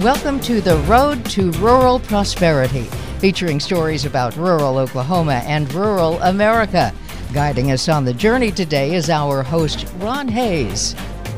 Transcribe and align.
Welcome 0.00 0.40
to 0.40 0.62
the 0.62 0.78
Road 0.88 1.26
to 1.26 1.50
Rural 1.52 2.00
Prosperity, 2.00 2.84
featuring 3.18 3.60
stories 3.60 4.06
about 4.06 4.34
rural 4.34 4.78
Oklahoma 4.78 5.42
and 5.44 5.70
rural 5.74 6.18
America. 6.22 6.94
Guiding 7.34 7.70
us 7.72 7.86
on 7.86 8.06
the 8.06 8.14
journey 8.14 8.50
today 8.50 8.94
is 8.94 9.10
our 9.10 9.42
host, 9.42 9.86
Ron 9.98 10.26
Hays. 10.26 10.94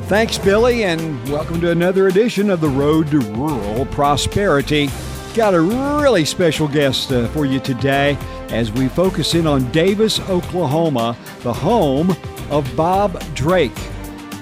Thanks, 0.07 0.39
Billy, 0.39 0.85
and 0.85 1.29
welcome 1.29 1.61
to 1.61 1.73
another 1.73 2.07
edition 2.07 2.51
of 2.51 2.61
the 2.61 2.69
Road 2.69 3.11
to 3.11 3.19
Rural 3.19 3.85
Prosperity. 3.87 4.89
Got 5.35 5.55
a 5.55 5.61
really 5.61 6.25
special 6.25 6.69
guest 6.69 7.11
uh, 7.11 7.27
for 7.31 7.45
you 7.45 7.59
today 7.59 8.17
as 8.51 8.71
we 8.71 8.87
focus 8.87 9.35
in 9.35 9.45
on 9.45 9.69
Davis, 9.73 10.21
Oklahoma, 10.31 11.17
the 11.41 11.53
home 11.53 12.17
of 12.49 12.77
Bob 12.77 13.21
Drake 13.35 13.77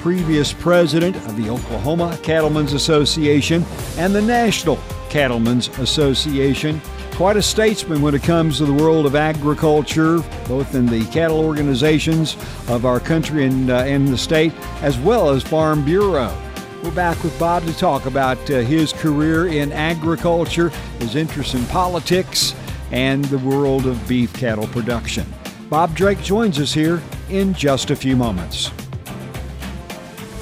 previous 0.01 0.53
president 0.53 1.15
of 1.17 1.37
the 1.37 1.49
Oklahoma 1.51 2.19
Cattlemen's 2.23 2.73
Association 2.73 3.65
and 3.97 4.15
the 4.15 4.23
National 4.23 4.79
Cattlemen's 5.09 5.69
Association. 5.79 6.81
Quite 7.13 7.37
a 7.37 7.43
statesman 7.43 8.01
when 8.01 8.15
it 8.15 8.23
comes 8.23 8.59
to 8.59 8.65
the 8.65 8.73
world 8.73 9.05
of 9.05 9.15
agriculture, 9.15 10.21
both 10.49 10.75
in 10.75 10.87
the 10.87 11.05
cattle 11.07 11.45
organizations 11.45 12.35
of 12.69 12.87
our 12.87 12.99
country 12.99 13.45
and, 13.45 13.71
uh, 13.71 13.81
and 13.81 14.09
the 14.09 14.17
state, 14.17 14.55
as 14.81 14.99
well 14.99 15.29
as 15.29 15.43
Farm 15.43 15.85
Bureau. 15.85 16.35
We're 16.83 16.93
back 16.93 17.23
with 17.23 17.39
Bob 17.39 17.65
to 17.65 17.77
talk 17.77 18.07
about 18.07 18.39
uh, 18.51 18.61
his 18.61 18.95
career 18.95 19.49
in 19.49 19.71
agriculture, 19.71 20.71
his 20.99 21.15
interest 21.15 21.55
in 21.55 21.65
politics, 21.67 22.55
and 22.91 23.23
the 23.27 23.39
world 23.39 23.87
of 23.87 24.09
beef 24.09 24.33
cattle 24.33 24.67
production. 24.69 25.27
Bob 25.69 25.95
Drake 25.95 26.23
joins 26.23 26.59
us 26.59 26.73
here 26.73 27.03
in 27.29 27.53
just 27.53 27.91
a 27.91 27.97
few 27.97 28.17
moments. 28.17 28.71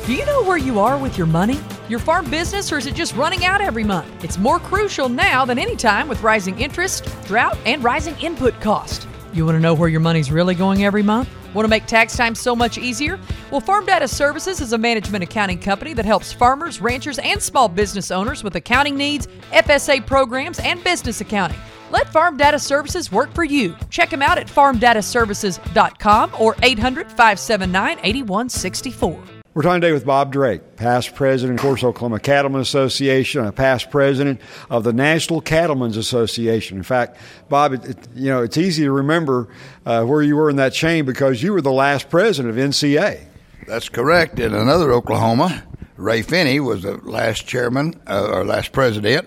Do 0.08 0.14
you 0.14 0.24
know 0.24 0.42
where 0.42 0.56
you 0.56 0.80
are 0.80 0.96
with 0.96 1.18
your 1.18 1.26
money? 1.26 1.60
Your 1.90 1.98
farm 1.98 2.30
business, 2.30 2.72
or 2.72 2.78
is 2.78 2.86
it 2.86 2.94
just 2.94 3.14
running 3.14 3.44
out 3.44 3.60
every 3.60 3.84
month? 3.84 4.24
It's 4.24 4.38
more 4.38 4.58
crucial 4.58 5.10
now 5.10 5.44
than 5.44 5.58
any 5.58 5.76
time 5.76 6.08
with 6.08 6.22
rising 6.22 6.58
interest, 6.58 7.04
drought, 7.26 7.58
and 7.66 7.84
rising 7.84 8.18
input 8.18 8.58
cost. 8.58 9.06
You 9.34 9.44
want 9.44 9.56
to 9.56 9.60
know 9.60 9.74
where 9.74 9.90
your 9.90 10.00
money's 10.00 10.30
really 10.30 10.54
going 10.54 10.86
every 10.86 11.02
month? 11.02 11.28
Want 11.52 11.66
to 11.66 11.68
make 11.68 11.84
tax 11.84 12.16
time 12.16 12.34
so 12.34 12.56
much 12.56 12.78
easier? 12.78 13.20
Well, 13.50 13.60
Farm 13.60 13.84
Data 13.84 14.08
Services 14.08 14.62
is 14.62 14.72
a 14.72 14.78
management 14.78 15.24
accounting 15.24 15.58
company 15.58 15.92
that 15.92 16.06
helps 16.06 16.32
farmers, 16.32 16.80
ranchers, 16.80 17.18
and 17.18 17.42
small 17.42 17.68
business 17.68 18.10
owners 18.10 18.42
with 18.42 18.56
accounting 18.56 18.96
needs, 18.96 19.26
FSA 19.52 20.06
programs, 20.06 20.58
and 20.58 20.82
business 20.82 21.20
accounting. 21.20 21.58
Let 21.90 22.10
Farm 22.10 22.38
Data 22.38 22.58
Services 22.58 23.12
work 23.12 23.34
for 23.34 23.44
you. 23.44 23.76
Check 23.90 24.08
them 24.08 24.22
out 24.22 24.38
at 24.38 24.46
farmdataservices.com 24.46 26.32
or 26.38 26.56
800 26.62 27.08
579 27.08 27.98
8164. 28.02 29.37
We're 29.58 29.64
talking 29.64 29.80
today 29.80 29.92
with 29.92 30.06
Bob 30.06 30.30
Drake, 30.30 30.76
past 30.76 31.16
president 31.16 31.58
of 31.58 31.62
course 31.64 31.82
Oklahoma 31.82 32.20
Cattlemen 32.20 32.60
Association, 32.60 33.44
a 33.44 33.50
past 33.50 33.90
president 33.90 34.40
of 34.70 34.84
the 34.84 34.92
National 34.92 35.40
Cattlemen's 35.40 35.96
Association. 35.96 36.76
In 36.76 36.84
fact, 36.84 37.16
Bob, 37.48 37.72
it, 37.72 37.84
it, 37.84 37.98
you 38.14 38.28
know 38.28 38.40
it's 38.40 38.56
easy 38.56 38.84
to 38.84 38.92
remember 38.92 39.48
uh, 39.84 40.04
where 40.04 40.22
you 40.22 40.36
were 40.36 40.48
in 40.48 40.54
that 40.54 40.74
chain 40.74 41.04
because 41.04 41.42
you 41.42 41.52
were 41.52 41.60
the 41.60 41.72
last 41.72 42.08
president 42.08 42.56
of 42.56 42.64
NCA. 42.64 43.20
That's 43.66 43.88
correct. 43.88 44.38
In 44.38 44.54
another 44.54 44.92
Oklahoma, 44.92 45.64
Ray 45.96 46.22
Finney 46.22 46.60
was 46.60 46.84
the 46.84 46.98
last 46.98 47.44
chairman 47.44 48.00
uh, 48.06 48.28
or 48.30 48.44
last 48.44 48.70
president 48.70 49.26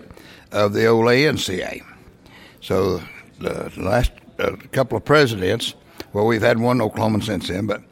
of 0.50 0.72
the 0.72 0.86
old 0.86 1.04
NCA. 1.04 1.84
So 2.62 3.02
the 3.38 3.70
last 3.76 4.12
uh, 4.38 4.56
couple 4.70 4.96
of 4.96 5.04
presidents, 5.04 5.74
well, 6.14 6.24
we've 6.24 6.40
had 6.40 6.58
one 6.58 6.78
Oklahoman 6.78 7.22
since 7.22 7.48
then, 7.48 7.66
but 7.66 7.82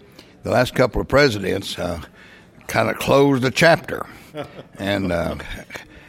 the 0.42 0.50
last 0.50 0.74
couple 0.74 1.02
of 1.02 1.08
presidents 1.08 1.78
uh, 1.78 2.00
kind 2.70 2.88
of 2.88 2.98
closed 2.98 3.42
the 3.42 3.50
chapter, 3.50 4.06
and 4.78 5.12
uh, 5.12 5.36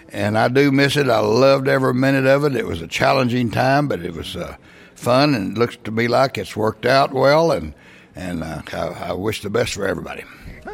and 0.09 0.37
I 0.37 0.47
do 0.47 0.71
miss 0.71 0.95
it. 0.95 1.09
I 1.09 1.19
loved 1.19 1.67
every 1.67 1.93
minute 1.93 2.27
of 2.27 2.45
it. 2.45 2.55
It 2.55 2.67
was 2.67 2.81
a 2.81 2.87
challenging 2.87 3.49
time, 3.49 3.87
but 3.87 4.01
it 4.01 4.13
was 4.13 4.35
uh, 4.35 4.55
fun, 4.95 5.33
and 5.33 5.57
it 5.57 5.59
looks 5.59 5.75
to 5.83 5.91
me 5.91 6.07
like 6.07 6.37
it's 6.37 6.55
worked 6.55 6.85
out 6.85 7.11
well. 7.11 7.51
And 7.51 7.73
and 8.15 8.43
uh, 8.43 8.61
I, 8.71 9.09
I, 9.09 9.13
wish 9.13 9.41
the 9.41 9.49
best 9.49 9.73
for 9.73 9.87
everybody. 9.87 10.23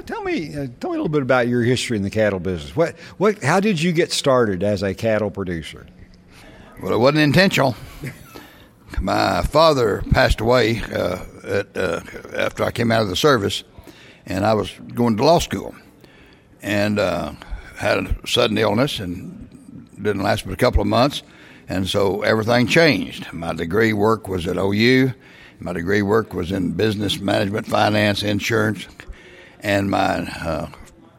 Tell 0.06 0.24
me, 0.24 0.56
uh, 0.56 0.68
tell 0.80 0.92
me 0.92 0.98
a 0.98 1.00
little 1.00 1.10
bit 1.10 1.22
about 1.22 1.48
your 1.48 1.64
history 1.64 1.98
in 1.98 2.04
the 2.04 2.10
cattle 2.10 2.40
business. 2.40 2.76
What 2.76 2.98
what? 3.18 3.42
How 3.42 3.60
did 3.60 3.82
you 3.82 3.94
get 3.94 4.12
started 4.12 4.64
as 4.64 4.84
a 4.84 4.94
cattle 4.94 5.32
producer? 5.32 5.88
Well, 6.82 6.94
it 6.94 7.00
wasn't 7.00 7.20
intentional. 7.20 7.76
My 9.02 9.42
father 9.42 10.04
passed 10.12 10.42
away 10.42 10.82
uh, 10.94 11.24
at, 11.44 11.76
uh, 11.76 12.02
after 12.36 12.64
I 12.64 12.72
came 12.72 12.92
out 12.92 13.02
of 13.02 13.10
the 13.10 13.16
service 13.16 13.64
and 14.28 14.46
I 14.46 14.54
was 14.54 14.72
going 14.94 15.18
to 15.18 15.24
law 15.24 15.40
school, 15.40 15.74
and 16.62 17.00
uh, 17.00 17.34
had 17.78 17.98
a 18.00 18.28
sudden 18.28 18.58
illness 18.58 19.00
and 19.00 19.90
didn't 19.96 20.22
last 20.22 20.46
but 20.46 20.54
a 20.54 20.58
couple 20.58 20.82
of 20.82 20.88
months, 20.88 21.24
and 21.68 21.88
so 21.88 22.22
everything 22.22 22.68
changed. 22.68 23.32
My 23.34 23.54
degree 23.54 23.94
work 23.94 24.28
was 24.28 24.46
at 24.48 24.58
OU. 24.58 25.14
My 25.60 25.74
degree 25.74 26.02
work 26.04 26.34
was 26.34 26.52
in 26.52 26.74
business 26.74 27.20
management, 27.20 27.66
finance, 27.66 28.22
insurance, 28.22 28.88
and 29.62 29.90
my 29.90 30.20
uh, 30.44 30.70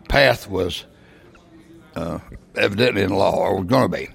path 0.09 0.49
was 0.49 0.85
uh, 1.97 2.19
evidently 2.55 3.03
in 3.03 3.11
law, 3.11 3.37
or 3.37 3.57
was 3.57 3.67
going 3.67 3.91
to 3.91 3.97
be. 3.97 4.09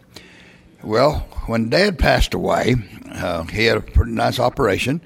Well, 0.81 1.27
when 1.47 1.69
Dad 1.69 1.99
passed 1.99 2.33
away, 2.33 2.75
uh, 3.11 3.43
he 3.45 3.65
had 3.65 3.77
a 3.77 3.81
pretty 3.81 4.11
nice 4.11 4.39
operation, 4.39 5.01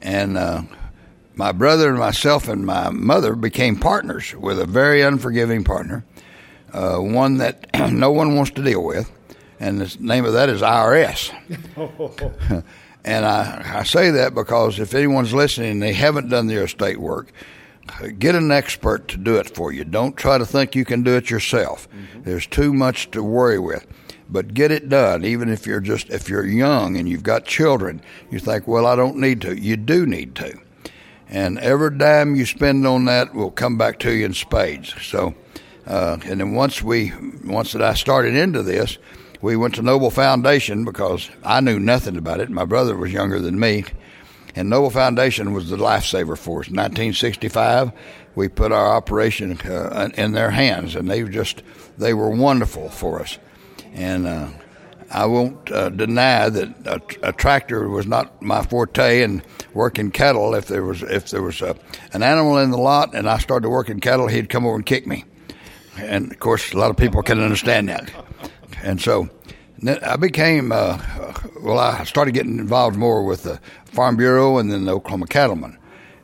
and 0.00 0.38
uh, 0.38 0.62
my 1.34 1.52
brother 1.52 1.88
and 1.88 1.98
myself 1.98 2.48
and 2.48 2.66
my 2.66 2.90
mother 2.90 3.34
became 3.34 3.76
partners 3.76 4.34
with 4.34 4.58
a 4.58 4.66
very 4.66 5.02
unforgiving 5.02 5.64
partner, 5.64 6.04
uh, 6.72 6.96
one 6.98 7.38
that 7.38 7.66
no 7.92 8.10
one 8.10 8.36
wants 8.36 8.50
to 8.52 8.62
deal 8.62 8.82
with, 8.82 9.10
and 9.58 9.80
the 9.80 9.96
name 10.00 10.24
of 10.24 10.34
that 10.34 10.48
is 10.48 10.60
IRS. 10.60 11.32
and 13.04 13.24
I, 13.24 13.78
I 13.78 13.82
say 13.84 14.10
that 14.10 14.34
because 14.34 14.78
if 14.78 14.94
anyone's 14.94 15.32
listening 15.32 15.72
and 15.72 15.82
they 15.82 15.92
haven't 15.92 16.28
done 16.28 16.46
their 16.46 16.64
estate 16.64 17.00
work, 17.00 17.32
get 18.18 18.34
an 18.34 18.50
expert 18.50 19.08
to 19.08 19.16
do 19.16 19.36
it 19.36 19.54
for 19.54 19.72
you. 19.72 19.84
Don't 19.84 20.16
try 20.16 20.38
to 20.38 20.46
think 20.46 20.74
you 20.74 20.84
can 20.84 21.02
do 21.02 21.16
it 21.16 21.30
yourself. 21.30 21.88
Mm-hmm. 21.90 22.22
There's 22.22 22.46
too 22.46 22.72
much 22.72 23.10
to 23.12 23.22
worry 23.22 23.58
with. 23.58 23.86
But 24.28 24.54
get 24.54 24.70
it 24.70 24.88
done, 24.88 25.26
even 25.26 25.50
if 25.50 25.66
you're 25.66 25.80
just 25.80 26.08
if 26.08 26.30
you're 26.30 26.46
young 26.46 26.96
and 26.96 27.06
you've 27.06 27.22
got 27.22 27.44
children. 27.44 28.00
You 28.30 28.38
think, 28.38 28.66
well, 28.66 28.86
I 28.86 28.96
don't 28.96 29.18
need 29.18 29.42
to. 29.42 29.60
You 29.60 29.76
do 29.76 30.06
need 30.06 30.34
to 30.36 30.58
and 31.32 31.58
every 31.60 31.96
dime 31.96 32.36
you 32.36 32.44
spend 32.44 32.86
on 32.86 33.06
that 33.06 33.34
will 33.34 33.50
come 33.50 33.78
back 33.78 33.98
to 34.00 34.12
you 34.12 34.26
in 34.26 34.34
spades. 34.34 34.94
So, 35.02 35.34
uh, 35.86 36.18
and 36.26 36.40
then 36.40 36.52
once 36.52 36.82
we, 36.82 37.10
once 37.42 37.72
that 37.72 37.80
I 37.80 37.94
started 37.94 38.34
into 38.36 38.62
this, 38.62 38.98
we 39.40 39.56
went 39.56 39.74
to 39.76 39.82
Noble 39.82 40.10
Foundation 40.10 40.84
because 40.84 41.30
I 41.42 41.60
knew 41.60 41.80
nothing 41.80 42.18
about 42.18 42.40
it. 42.40 42.50
My 42.50 42.66
brother 42.66 42.94
was 42.98 43.14
younger 43.14 43.40
than 43.40 43.58
me, 43.58 43.86
and 44.54 44.68
Noble 44.68 44.90
Foundation 44.90 45.54
was 45.54 45.70
the 45.70 45.78
lifesaver 45.78 46.36
for 46.36 46.60
us. 46.60 46.68
In 46.68 46.76
1965, 46.76 47.92
we 48.34 48.48
put 48.48 48.70
our 48.70 48.94
operation 48.94 49.58
uh, 49.62 50.10
in 50.14 50.32
their 50.32 50.50
hands, 50.50 50.94
and 50.94 51.10
they 51.10 51.22
just 51.22 51.62
they 51.96 52.12
were 52.12 52.28
wonderful 52.28 52.90
for 52.90 53.20
us. 53.20 53.38
And 53.94 54.26
uh, 54.26 54.48
I 55.12 55.26
won't 55.26 55.70
uh, 55.70 55.90
deny 55.90 56.48
that 56.48 56.86
a, 56.86 57.28
a, 57.28 57.32
tractor 57.32 57.86
was 57.86 58.06
not 58.06 58.40
my 58.40 58.62
forte, 58.62 59.22
and 59.22 59.42
working 59.74 60.10
cattle. 60.10 60.54
If 60.54 60.66
there 60.66 60.82
was 60.82 61.02
if 61.02 61.28
there 61.30 61.42
was 61.42 61.60
a, 61.60 61.76
an 62.14 62.22
animal 62.22 62.56
in 62.56 62.70
the 62.70 62.78
lot 62.78 63.14
and 63.14 63.28
I 63.28 63.36
started 63.38 63.68
working 63.68 64.00
cattle, 64.00 64.26
he'd 64.26 64.48
come 64.48 64.64
over 64.64 64.74
and 64.74 64.86
kick 64.86 65.06
me. 65.06 65.24
And 65.98 66.32
of 66.32 66.38
course, 66.40 66.72
a 66.72 66.78
lot 66.78 66.90
of 66.90 66.96
people 66.96 67.22
can 67.22 67.40
understand 67.40 67.90
that. 67.90 68.10
And 68.82 69.00
so, 69.00 69.28
I 70.02 70.16
became 70.16 70.72
uh, 70.72 70.98
well. 71.60 71.78
I 71.78 72.04
started 72.04 72.32
getting 72.32 72.58
involved 72.58 72.96
more 72.96 73.22
with 73.22 73.42
the 73.42 73.60
Farm 73.84 74.16
Bureau 74.16 74.56
and 74.56 74.72
then 74.72 74.86
the 74.86 74.92
Oklahoma 74.92 75.26
Cattlemen, 75.26 75.76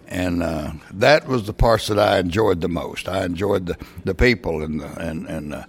and 0.07 0.43
uh, 0.43 0.73
that 0.93 1.29
was 1.29 1.45
the 1.45 1.53
parts 1.53 1.89
that 1.89 1.99
I 1.99 2.21
enjoyed 2.21 2.63
the 2.63 2.69
most. 2.69 3.07
I 3.07 3.27
enjoyed 3.27 3.67
the, 3.67 3.77
the 4.05 4.15
people 4.15 4.63
and 4.63 4.81
the, 4.81 4.99
and 4.99 5.27
and 5.27 5.67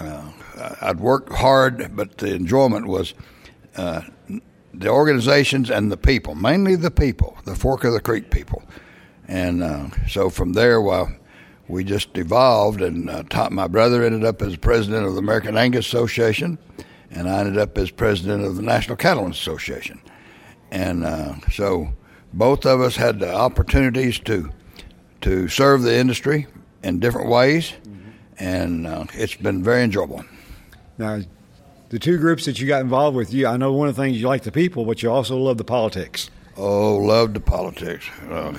uh, 0.00 0.32
I'd 0.80 1.00
worked 1.00 1.32
hard, 1.32 1.94
but 1.94 2.18
the 2.18 2.34
enjoyment 2.34 2.86
was 2.86 3.14
uh, 3.76 4.02
the 4.72 4.88
organizations 4.88 5.70
and 5.70 5.90
the 5.90 5.96
people, 5.96 6.34
mainly 6.34 6.76
the 6.76 6.90
people, 6.90 7.36
the 7.44 7.54
Fork 7.54 7.84
of 7.84 7.92
the 7.92 8.00
Creek 8.00 8.30
people. 8.30 8.62
And 9.28 9.62
uh, 9.62 9.90
so 10.08 10.30
from 10.30 10.54
there, 10.54 10.80
well, 10.80 11.12
we 11.68 11.84
just 11.84 12.18
evolved, 12.18 12.82
and 12.82 13.08
uh, 13.08 13.22
Tom, 13.30 13.54
my 13.54 13.68
brother 13.68 14.02
ended 14.02 14.24
up 14.24 14.42
as 14.42 14.56
president 14.56 15.06
of 15.06 15.14
the 15.14 15.20
American 15.20 15.56
Angus 15.56 15.86
Association, 15.86 16.58
and 17.10 17.28
I 17.28 17.40
ended 17.40 17.58
up 17.58 17.78
as 17.78 17.90
president 17.90 18.44
of 18.44 18.56
the 18.56 18.62
National 18.62 18.96
Cattlemen's 18.96 19.38
Association. 19.38 20.00
And 20.72 21.04
uh, 21.04 21.34
so 21.52 21.92
both 22.32 22.66
of 22.66 22.80
us 22.80 22.96
had 22.96 23.20
the 23.20 23.32
opportunities 23.32 24.18
to 24.20 24.50
to 25.20 25.48
serve 25.48 25.82
the 25.82 25.94
industry 25.94 26.46
in 26.82 26.98
different 26.98 27.28
ways. 27.28 27.74
And 28.40 28.86
uh, 28.86 29.04
it's 29.14 29.36
been 29.36 29.62
very 29.62 29.84
enjoyable. 29.84 30.24
Now, 30.98 31.20
the 31.90 31.98
two 31.98 32.18
groups 32.18 32.44
that 32.46 32.60
you 32.60 32.66
got 32.66 32.80
involved 32.80 33.16
with, 33.16 33.32
you 33.32 33.46
I 33.46 33.56
know 33.56 33.72
one 33.72 33.88
of 33.88 33.94
the 33.94 34.02
things 34.02 34.20
you 34.20 34.26
like 34.26 34.42
the 34.42 34.52
people, 34.52 34.84
but 34.84 35.02
you 35.02 35.10
also 35.10 35.36
love 35.36 35.58
the 35.58 35.64
politics. 35.64 36.30
Oh, 36.56 36.96
loved 36.96 37.34
the 37.34 37.40
politics. 37.40 38.08
Uh, 38.28 38.58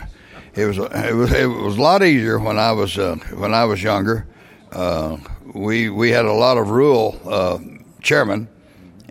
it 0.55 0.65
was 0.65 0.77
it 0.77 1.15
was 1.15 1.33
it 1.33 1.45
was 1.45 1.77
a 1.77 1.81
lot 1.81 2.03
easier 2.03 2.39
when 2.39 2.57
I 2.57 2.71
was 2.71 2.97
uh, 2.97 3.15
when 3.35 3.53
I 3.53 3.65
was 3.65 3.83
younger 3.83 4.25
uh, 4.71 5.17
we 5.53 5.89
we 5.89 6.11
had 6.11 6.25
a 6.25 6.33
lot 6.33 6.57
of 6.57 6.69
rural 6.69 7.19
uh, 7.25 7.59
chairmen 8.01 8.47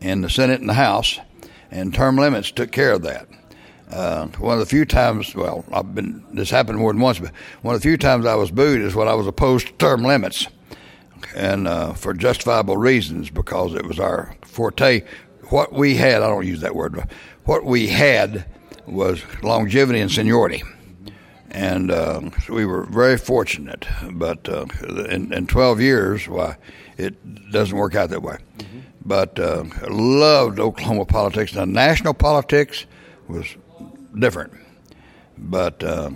in 0.00 0.22
the 0.22 0.30
Senate 0.30 0.60
and 0.60 0.68
the 0.68 0.74
House, 0.74 1.18
and 1.70 1.94
term 1.94 2.16
limits 2.16 2.50
took 2.50 2.72
care 2.72 2.92
of 2.92 3.02
that. 3.02 3.28
Uh, 3.90 4.28
one 4.38 4.54
of 4.54 4.60
the 4.60 4.66
few 4.66 4.84
times, 4.84 5.34
well, 5.34 5.64
I've 5.72 5.94
been 5.94 6.24
this 6.32 6.50
happened 6.50 6.78
more 6.78 6.92
than 6.92 7.02
once, 7.02 7.18
but 7.18 7.32
one 7.62 7.74
of 7.74 7.80
the 7.82 7.88
few 7.88 7.96
times 7.96 8.24
I 8.24 8.36
was 8.36 8.50
booed 8.50 8.80
is 8.80 8.94
when 8.94 9.08
I 9.08 9.14
was 9.14 9.26
opposed 9.26 9.66
to 9.66 9.72
term 9.74 10.02
limits, 10.02 10.46
and 11.34 11.68
uh, 11.68 11.94
for 11.94 12.14
justifiable 12.14 12.76
reasons 12.76 13.30
because 13.30 13.74
it 13.74 13.86
was 13.86 13.98
our 13.98 14.34
forte. 14.42 15.02
What 15.48 15.72
we 15.72 15.96
had, 15.96 16.22
I 16.22 16.28
don't 16.28 16.46
use 16.46 16.60
that 16.60 16.74
word, 16.74 16.94
but 16.94 17.10
what 17.44 17.64
we 17.64 17.88
had 17.88 18.46
was 18.86 19.22
longevity 19.42 20.00
and 20.00 20.10
seniority 20.10 20.62
and 21.50 21.90
uh, 21.90 22.20
we 22.48 22.64
were 22.64 22.84
very 22.84 23.18
fortunate. 23.18 23.86
But 24.12 24.48
uh, 24.48 24.66
in, 25.08 25.32
in, 25.32 25.46
12 25.46 25.80
years, 25.80 26.28
why, 26.28 26.56
it 26.96 27.50
doesn't 27.50 27.76
work 27.76 27.94
out 27.94 28.10
that 28.10 28.22
way. 28.22 28.38
Mm-hmm. 28.58 28.78
But 29.04 29.38
uh, 29.38 29.64
loved 29.88 30.60
Oklahoma 30.60 31.06
politics. 31.06 31.54
Now, 31.54 31.64
national 31.64 32.14
politics 32.14 32.86
was 33.28 33.56
different, 34.18 34.52
but 35.36 35.82
uh, 35.82 36.10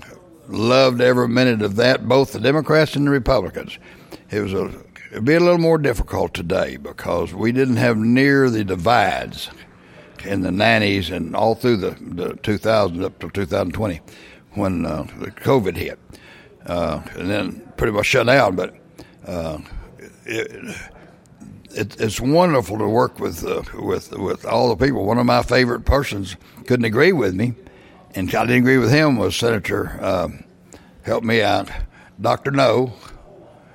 loved 0.48 1.00
every 1.00 1.28
minute 1.28 1.62
of 1.62 1.76
that, 1.76 2.06
both 2.06 2.32
the 2.32 2.40
Democrats 2.40 2.94
and 2.94 3.06
the 3.06 3.10
Republicans. 3.10 3.78
It 4.30 4.40
was 4.40 4.52
a 4.52 4.83
it'd 5.14 5.24
be 5.24 5.34
a 5.34 5.40
little 5.40 5.58
more 5.58 5.78
difficult 5.78 6.34
today 6.34 6.76
because 6.76 7.32
we 7.32 7.52
didn't 7.52 7.76
have 7.76 7.96
near 7.96 8.50
the 8.50 8.64
divides 8.64 9.48
in 10.24 10.40
the 10.40 10.50
90s 10.50 11.14
and 11.14 11.36
all 11.36 11.54
through 11.54 11.76
the, 11.76 11.90
the 11.90 12.30
2000s 12.34 13.04
up 13.04 13.20
to 13.20 13.30
2020 13.30 14.00
when 14.54 14.84
uh, 14.84 15.04
the 15.20 15.30
COVID 15.30 15.76
hit, 15.76 16.00
uh, 16.66 17.00
and 17.12 17.30
then 17.30 17.72
pretty 17.76 17.92
much 17.92 18.06
shut 18.06 18.26
down. 18.26 18.56
But 18.56 18.74
uh, 19.24 19.58
it, 20.24 20.76
it, 21.70 22.00
it's 22.00 22.20
wonderful 22.20 22.78
to 22.78 22.88
work 22.88 23.20
with 23.20 23.46
uh, 23.46 23.62
with 23.80 24.10
with 24.18 24.44
all 24.44 24.74
the 24.74 24.84
people. 24.84 25.04
One 25.04 25.18
of 25.18 25.26
my 25.26 25.42
favorite 25.42 25.84
persons 25.84 26.36
couldn't 26.66 26.86
agree 26.86 27.12
with 27.12 27.34
me, 27.34 27.54
and 28.16 28.34
I 28.34 28.46
didn't 28.46 28.62
agree 28.62 28.78
with 28.78 28.90
him. 28.90 29.16
Was 29.16 29.36
Senator 29.36 29.96
uh, 30.00 30.28
help 31.02 31.22
me 31.22 31.40
out, 31.40 31.70
Doctor 32.20 32.50
No. 32.50 32.92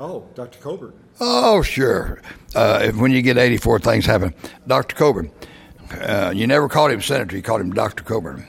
Oh, 0.01 0.27
Dr. 0.33 0.59
Coburn. 0.59 0.93
Oh, 1.19 1.61
sure. 1.61 2.21
Uh, 2.55 2.91
when 2.91 3.11
you 3.11 3.21
get 3.21 3.37
84, 3.37 3.79
things 3.79 4.05
happen. 4.05 4.33
Dr. 4.67 4.95
Coburn. 4.95 5.31
Uh, 5.91 6.31
you 6.35 6.47
never 6.47 6.69
called 6.69 6.91
him 6.91 7.01
senator, 7.01 7.35
you 7.35 7.41
called 7.41 7.61
him 7.61 7.73
Dr. 7.73 8.03
Coburn 8.03 8.47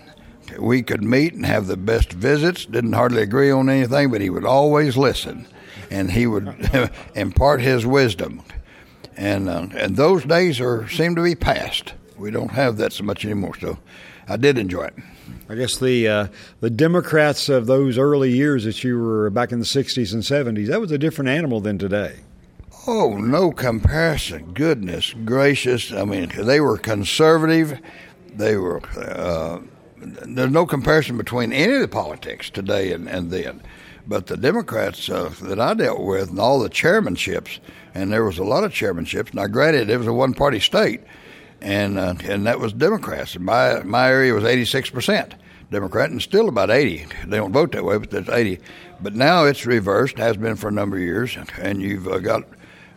we 0.58 0.82
could 0.82 1.02
meet 1.02 1.34
and 1.34 1.46
have 1.46 1.66
the 1.66 1.76
best 1.76 2.12
visits. 2.12 2.64
Didn't 2.64 2.92
hardly 2.92 3.22
agree 3.22 3.50
on 3.50 3.68
anything, 3.68 4.10
but 4.10 4.20
he 4.20 4.30
would 4.30 4.44
always 4.44 4.96
listen, 4.96 5.46
and 5.90 6.10
he 6.10 6.26
would 6.26 6.70
impart 7.14 7.60
his 7.60 7.86
wisdom. 7.86 8.42
And 9.16 9.48
uh, 9.48 9.66
and 9.74 9.96
those 9.96 10.24
days 10.24 10.60
are 10.60 10.88
seem 10.88 11.14
to 11.16 11.22
be 11.22 11.34
past. 11.34 11.94
We 12.16 12.30
don't 12.30 12.52
have 12.52 12.76
that 12.78 12.92
so 12.92 13.04
much 13.04 13.24
anymore. 13.24 13.58
So 13.58 13.78
I 14.28 14.36
did 14.36 14.58
enjoy 14.58 14.84
it. 14.84 14.94
I 15.48 15.54
guess 15.54 15.78
the 15.78 16.08
uh, 16.08 16.26
the 16.60 16.70
Democrats 16.70 17.48
of 17.48 17.66
those 17.66 17.98
early 17.98 18.30
years 18.30 18.64
that 18.64 18.82
you 18.82 18.98
were 18.98 19.30
back 19.30 19.52
in 19.52 19.58
the 19.58 19.64
'60s 19.64 20.12
and 20.12 20.22
'70s 20.22 20.68
that 20.68 20.80
was 20.80 20.92
a 20.92 20.98
different 20.98 21.28
animal 21.28 21.60
than 21.60 21.78
today. 21.78 22.20
Oh, 22.86 23.16
no 23.16 23.52
comparison. 23.52 24.52
Goodness 24.52 25.12
gracious! 25.24 25.92
I 25.92 26.04
mean, 26.04 26.32
they 26.34 26.60
were 26.60 26.78
conservative. 26.78 27.78
They 28.32 28.56
were. 28.56 28.80
Uh, 28.96 29.60
there's 29.98 30.50
no 30.50 30.64
comparison 30.64 31.18
between 31.18 31.52
any 31.52 31.74
of 31.74 31.80
the 31.82 31.88
politics 31.88 32.48
today 32.48 32.92
and, 32.92 33.06
and 33.06 33.30
then. 33.30 33.62
But 34.06 34.28
the 34.28 34.36
Democrats 34.38 35.10
uh, 35.10 35.30
that 35.42 35.60
I 35.60 35.74
dealt 35.74 36.00
with 36.02 36.30
and 36.30 36.40
all 36.40 36.58
the 36.58 36.70
chairmanships, 36.70 37.58
and 37.94 38.10
there 38.10 38.24
was 38.24 38.38
a 38.38 38.44
lot 38.44 38.64
of 38.64 38.72
chairmanships. 38.72 39.34
Now, 39.34 39.46
granted, 39.46 39.90
it 39.90 39.98
was 39.98 40.06
a 40.06 40.12
one-party 40.12 40.60
state, 40.60 41.02
and 41.60 41.98
uh, 41.98 42.14
and 42.24 42.46
that 42.46 42.60
was 42.60 42.72
Democrats. 42.72 43.38
My 43.38 43.82
my 43.82 44.08
area 44.08 44.32
was 44.32 44.44
86 44.44 44.88
percent 44.88 45.34
Democrat, 45.70 46.10
and 46.10 46.20
still 46.20 46.48
about 46.48 46.70
80. 46.70 47.06
They 47.26 47.36
don't 47.36 47.52
vote 47.52 47.72
that 47.72 47.84
way, 47.84 47.98
but 47.98 48.10
there's 48.10 48.28
80. 48.28 48.58
But 49.02 49.14
now 49.14 49.44
it's 49.44 49.64
reversed, 49.64 50.18
has 50.18 50.36
been 50.36 50.56
for 50.56 50.68
a 50.68 50.72
number 50.72 50.96
of 50.96 51.02
years, 51.02 51.36
and 51.58 51.80
you've 51.80 52.06
uh, 52.06 52.18
got 52.18 52.44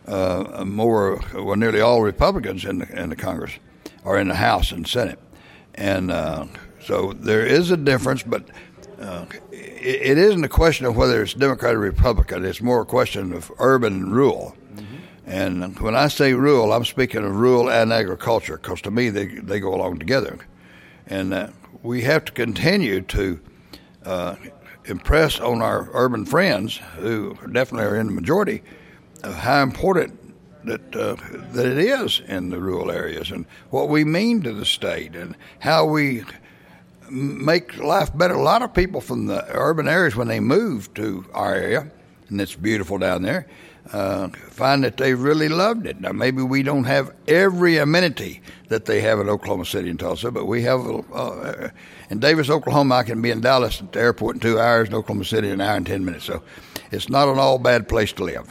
uh, 0.06 0.64
more, 0.66 1.20
well, 1.34 1.56
nearly 1.56 1.80
all 1.80 2.02
Republicans 2.02 2.64
in 2.64 2.78
the, 2.80 3.02
in 3.02 3.08
the 3.08 3.16
Congress 3.16 3.52
or 4.04 4.18
in 4.18 4.28
the 4.28 4.34
House 4.34 4.70
and 4.70 4.86
Senate, 4.86 5.18
and 5.74 6.10
uh, 6.10 6.46
so 6.84 7.14
there 7.14 7.44
is 7.44 7.70
a 7.70 7.76
difference, 7.76 8.22
but 8.22 8.48
uh, 9.00 9.24
it, 9.50 10.18
it 10.18 10.18
isn't 10.18 10.44
a 10.44 10.48
question 10.48 10.86
of 10.86 10.96
whether 10.96 11.22
it's 11.22 11.34
Democrat 11.34 11.74
or 11.74 11.78
Republican. 11.78 12.44
It's 12.44 12.60
more 12.60 12.82
a 12.82 12.86
question 12.86 13.32
of 13.32 13.50
urban 13.58 13.94
and 13.94 14.12
rural. 14.14 14.54
Mm-hmm. 14.74 14.96
And 15.26 15.80
when 15.80 15.94
I 15.94 16.08
say 16.08 16.34
rural, 16.34 16.72
I'm 16.72 16.84
speaking 16.84 17.24
of 17.24 17.34
rural 17.34 17.70
and 17.70 17.92
agriculture 17.92 18.58
because 18.58 18.82
to 18.82 18.90
me 18.90 19.08
they, 19.08 19.26
they 19.26 19.60
go 19.60 19.74
along 19.74 19.98
together. 19.98 20.38
And 21.06 21.32
uh, 21.32 21.48
we 21.82 22.02
have 22.02 22.24
to 22.26 22.32
continue 22.32 23.00
to 23.02 23.40
uh, 24.04 24.36
impress 24.86 25.40
on 25.40 25.62
our 25.62 25.88
urban 25.92 26.26
friends, 26.26 26.76
who 26.98 27.36
definitely 27.52 27.86
are 27.86 27.96
in 27.96 28.06
the 28.06 28.12
majority, 28.12 28.62
of 29.22 29.34
how 29.34 29.62
important 29.62 30.20
that 30.64 30.96
uh, 30.96 31.16
that 31.52 31.66
it 31.66 31.78
is 31.78 32.20
in 32.26 32.50
the 32.50 32.58
rural 32.58 32.90
areas 32.90 33.30
and 33.30 33.44
what 33.70 33.88
we 33.88 34.04
mean 34.04 34.42
to 34.42 34.52
the 34.52 34.64
state 34.64 35.14
and 35.14 35.36
how 35.58 35.84
we 35.84 36.24
make 37.10 37.76
life 37.78 38.16
better. 38.16 38.34
A 38.34 38.42
lot 38.42 38.62
of 38.62 38.72
people 38.72 39.00
from 39.00 39.26
the 39.26 39.44
urban 39.50 39.88
areas, 39.88 40.16
when 40.16 40.28
they 40.28 40.40
move 40.40 40.92
to 40.94 41.24
our 41.34 41.54
area, 41.54 41.90
and 42.28 42.40
it's 42.40 42.54
beautiful 42.54 42.98
down 42.98 43.22
there, 43.22 43.46
uh, 43.92 44.28
find 44.28 44.84
that 44.84 44.96
they 44.96 45.14
really 45.14 45.48
loved 45.48 45.86
it. 45.86 46.00
Now, 46.00 46.12
maybe 46.12 46.42
we 46.42 46.62
don't 46.62 46.84
have 46.84 47.12
every 47.28 47.76
amenity 47.76 48.40
that 48.68 48.86
they 48.86 49.00
have 49.00 49.20
in 49.20 49.28
Oklahoma 49.28 49.64
City 49.64 49.90
and 49.90 49.98
Tulsa, 49.98 50.30
but 50.30 50.46
we 50.46 50.62
have. 50.62 50.80
Uh, 51.12 51.68
in 52.10 52.18
Davis, 52.20 52.50
Oklahoma, 52.50 52.96
I 52.96 53.02
can 53.02 53.22
be 53.22 53.30
in 53.30 53.40
Dallas 53.40 53.80
at 53.80 53.92
the 53.92 54.00
airport 54.00 54.36
in 54.36 54.40
two 54.40 54.60
hours, 54.60 54.88
in 54.88 54.94
Oklahoma 54.94 55.24
City 55.24 55.48
in 55.48 55.54
an 55.54 55.60
hour 55.60 55.76
and 55.76 55.86
ten 55.86 56.04
minutes. 56.04 56.24
So, 56.24 56.42
it's 56.90 57.08
not 57.08 57.28
an 57.28 57.38
all 57.38 57.58
bad 57.58 57.88
place 57.88 58.12
to 58.14 58.24
live. 58.24 58.46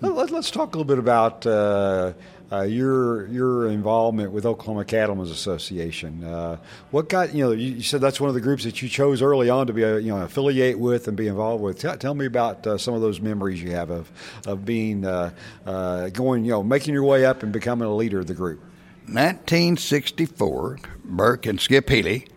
Let's 0.00 0.50
talk 0.50 0.74
a 0.74 0.78
little 0.78 0.84
bit 0.84 0.98
about 0.98 1.46
uh, 1.46 2.12
uh, 2.52 2.62
your 2.62 3.26
your 3.28 3.68
involvement 3.68 4.30
with 4.30 4.44
Oklahoma 4.44 4.84
Cattlemen's 4.84 5.30
Association. 5.30 6.22
Uh, 6.22 6.58
what 6.90 7.08
got 7.08 7.34
you 7.34 7.44
know? 7.44 7.52
You, 7.52 7.80
said 7.82 8.00
that's 8.02 8.20
one 8.20 8.28
of 8.28 8.34
the 8.34 8.40
groups 8.40 8.64
that 8.64 8.82
you 8.82 8.88
chose 8.88 9.22
early 9.22 9.48
on 9.48 9.68
to 9.68 9.72
be 9.72 9.82
a, 9.82 9.98
you 9.98 10.08
know 10.08 10.22
affiliate 10.22 10.78
with 10.78 11.08
and 11.08 11.16
be 11.16 11.28
involved 11.28 11.62
with. 11.62 11.78
Tell, 11.78 11.96
tell 11.96 12.14
me 12.14 12.26
about 12.26 12.66
uh, 12.66 12.76
some 12.76 12.92
of 12.92 13.00
those 13.00 13.20
memories 13.20 13.62
you 13.62 13.70
have 13.70 13.90
of 13.90 14.12
of 14.46 14.66
being 14.66 15.06
uh, 15.06 15.30
uh, 15.64 16.10
going 16.10 16.44
you 16.44 16.50
know 16.50 16.62
making 16.62 16.92
your 16.92 17.04
way 17.04 17.24
up 17.24 17.42
and 17.42 17.52
becoming 17.52 17.88
a 17.88 17.94
leader 17.94 18.20
of 18.20 18.26
the 18.26 18.34
group. 18.34 18.60
1964, 19.06 20.78
Burke 21.04 21.46
and 21.46 21.60
Skip 21.60 21.88
Healy, 21.88 22.28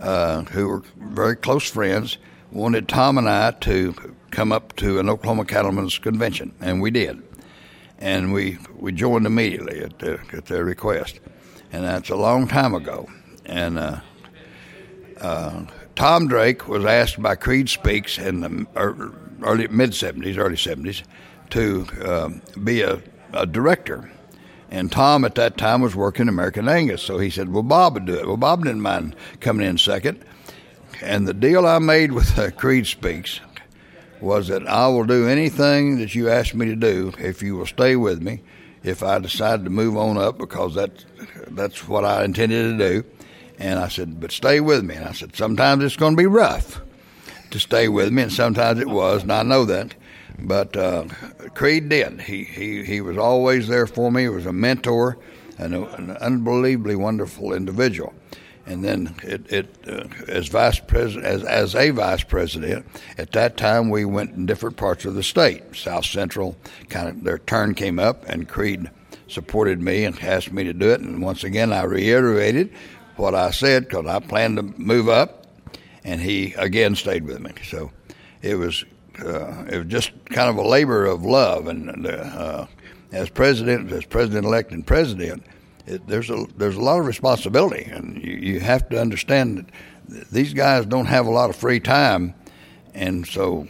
uh, 0.00 0.42
who 0.44 0.66
were 0.66 0.82
very 0.96 1.36
close 1.36 1.70
friends, 1.70 2.18
wanted 2.50 2.88
Tom 2.88 3.18
and 3.18 3.28
I 3.28 3.52
to 3.52 3.94
come 4.30 4.50
up 4.50 4.74
to 4.76 4.98
an 4.98 5.08
Oklahoma 5.08 5.44
Cattlemen's 5.44 5.98
Convention, 5.98 6.54
and 6.60 6.80
we 6.80 6.90
did 6.90 7.22
and 7.98 8.32
we, 8.32 8.58
we 8.76 8.92
joined 8.92 9.26
immediately 9.26 9.80
at 9.80 9.98
their, 9.98 10.22
at 10.32 10.46
their 10.46 10.64
request. 10.64 11.20
And 11.72 11.84
that's 11.84 12.10
a 12.10 12.16
long 12.16 12.48
time 12.48 12.74
ago. 12.74 13.08
And 13.44 13.78
uh, 13.78 14.00
uh, 15.20 15.66
Tom 15.94 16.28
Drake 16.28 16.68
was 16.68 16.84
asked 16.84 17.20
by 17.20 17.34
Creed 17.34 17.68
Speaks 17.68 18.18
in 18.18 18.40
the 18.40 18.66
early 19.42 19.68
mid 19.68 19.90
70s, 19.90 20.38
early 20.38 20.56
70s, 20.56 21.02
to 21.50 21.86
um, 22.06 22.42
be 22.62 22.82
a, 22.82 23.02
a, 23.32 23.46
director. 23.46 24.10
And 24.70 24.92
Tom 24.92 25.24
at 25.24 25.34
that 25.36 25.56
time 25.56 25.80
was 25.80 25.96
working 25.96 26.28
American 26.28 26.68
Angus, 26.68 27.02
so 27.02 27.18
he 27.18 27.30
said, 27.30 27.50
"Well, 27.50 27.62
Bob 27.62 27.94
would 27.94 28.04
do 28.04 28.14
it." 28.14 28.26
Well, 28.26 28.36
Bob 28.36 28.64
didn't 28.64 28.82
mind 28.82 29.16
coming 29.40 29.66
in 29.66 29.78
second. 29.78 30.22
And 31.00 31.26
the 31.26 31.32
deal 31.32 31.66
I 31.66 31.78
made 31.78 32.12
with 32.12 32.38
uh, 32.38 32.50
Creed 32.50 32.86
Speaks 32.86 33.40
was 34.20 34.48
that 34.48 34.66
I 34.66 34.88
will 34.88 35.04
do 35.04 35.28
anything 35.28 35.98
that 35.98 36.14
you 36.14 36.28
ask 36.28 36.54
me 36.54 36.66
to 36.66 36.76
do 36.76 37.12
if 37.18 37.42
you 37.42 37.56
will 37.56 37.66
stay 37.66 37.96
with 37.96 38.20
me. 38.22 38.40
If 38.82 39.02
I 39.02 39.18
decide 39.18 39.64
to 39.64 39.70
move 39.70 39.96
on 39.96 40.16
up, 40.16 40.38
because 40.38 40.74
that's 40.74 41.04
that's 41.48 41.88
what 41.88 42.04
I 42.04 42.24
intended 42.24 42.78
to 42.78 42.88
do, 42.88 43.04
and 43.58 43.78
I 43.78 43.88
said, 43.88 44.20
but 44.20 44.30
stay 44.32 44.60
with 44.60 44.84
me. 44.84 44.94
And 44.94 45.04
I 45.04 45.12
said, 45.12 45.34
sometimes 45.34 45.82
it's 45.84 45.96
going 45.96 46.14
to 46.14 46.16
be 46.16 46.26
rough 46.26 46.80
to 47.50 47.58
stay 47.58 47.88
with 47.88 48.12
me, 48.12 48.22
and 48.22 48.32
sometimes 48.32 48.78
it 48.78 48.88
was, 48.88 49.22
and 49.22 49.32
I 49.32 49.42
know 49.42 49.64
that. 49.64 49.94
But 50.38 50.76
uh, 50.76 51.04
Creed 51.54 51.88
did. 51.88 52.20
He, 52.20 52.44
he 52.44 52.84
he 52.84 53.00
was 53.00 53.18
always 53.18 53.66
there 53.66 53.88
for 53.88 54.12
me. 54.12 54.22
He 54.22 54.28
was 54.28 54.46
a 54.46 54.52
mentor 54.52 55.18
and 55.58 55.74
a, 55.74 55.94
an 55.96 56.10
unbelievably 56.12 56.94
wonderful 56.94 57.52
individual 57.52 58.14
and 58.68 58.84
then 58.84 59.14
it, 59.22 59.50
it 59.50 59.88
uh, 59.88 60.06
as 60.28 60.48
vice 60.48 60.78
president 60.78 61.24
as, 61.24 61.42
as 61.44 61.74
a 61.74 61.90
vice 61.90 62.22
president 62.22 62.86
at 63.16 63.32
that 63.32 63.56
time 63.56 63.88
we 63.88 64.04
went 64.04 64.32
in 64.32 64.46
different 64.46 64.76
parts 64.76 65.04
of 65.04 65.14
the 65.14 65.22
state. 65.22 65.62
South 65.74 66.04
central 66.04 66.56
kind 66.88 67.08
of 67.08 67.24
their 67.24 67.38
turn 67.38 67.74
came 67.74 67.98
up 67.98 68.24
and 68.28 68.48
creed 68.48 68.90
supported 69.26 69.80
me 69.80 70.04
and 70.04 70.22
asked 70.22 70.52
me 70.52 70.64
to 70.64 70.72
do 70.72 70.90
it. 70.90 71.00
And 71.00 71.22
once 71.22 71.42
again 71.44 71.72
i 71.72 71.82
reiterated 71.82 72.70
what 73.16 73.34
i 73.34 73.50
said 73.50 73.88
because 73.88 74.06
i 74.06 74.20
planned 74.20 74.56
to 74.58 74.62
move 74.62 75.08
up 75.08 75.46
and 76.04 76.20
he 76.20 76.54
again 76.54 76.94
stayed 76.94 77.24
with 77.24 77.40
me. 77.40 77.52
So 77.64 77.90
it 78.42 78.54
was 78.54 78.84
uh, 79.24 79.64
it 79.70 79.78
was 79.78 79.86
just 79.86 80.12
kind 80.26 80.48
of 80.48 80.56
a 80.56 80.68
labor 80.68 81.06
of 81.06 81.24
love. 81.24 81.66
And 81.66 82.06
uh, 82.06 82.66
as 83.10 83.30
president, 83.30 83.90
as 83.92 84.04
president 84.04 84.46
elect 84.46 84.70
and 84.72 84.86
president, 84.86 85.42
it, 85.88 86.06
there's 86.06 86.30
a 86.30 86.46
there's 86.56 86.76
a 86.76 86.80
lot 86.80 87.00
of 87.00 87.06
responsibility, 87.06 87.84
and 87.84 88.22
you, 88.22 88.34
you 88.34 88.60
have 88.60 88.88
to 88.90 89.00
understand 89.00 89.72
that 90.08 90.30
these 90.30 90.52
guys 90.52 90.86
don't 90.86 91.06
have 91.06 91.26
a 91.26 91.30
lot 91.30 91.50
of 91.50 91.56
free 91.56 91.80
time, 91.80 92.34
and 92.94 93.26
so 93.26 93.62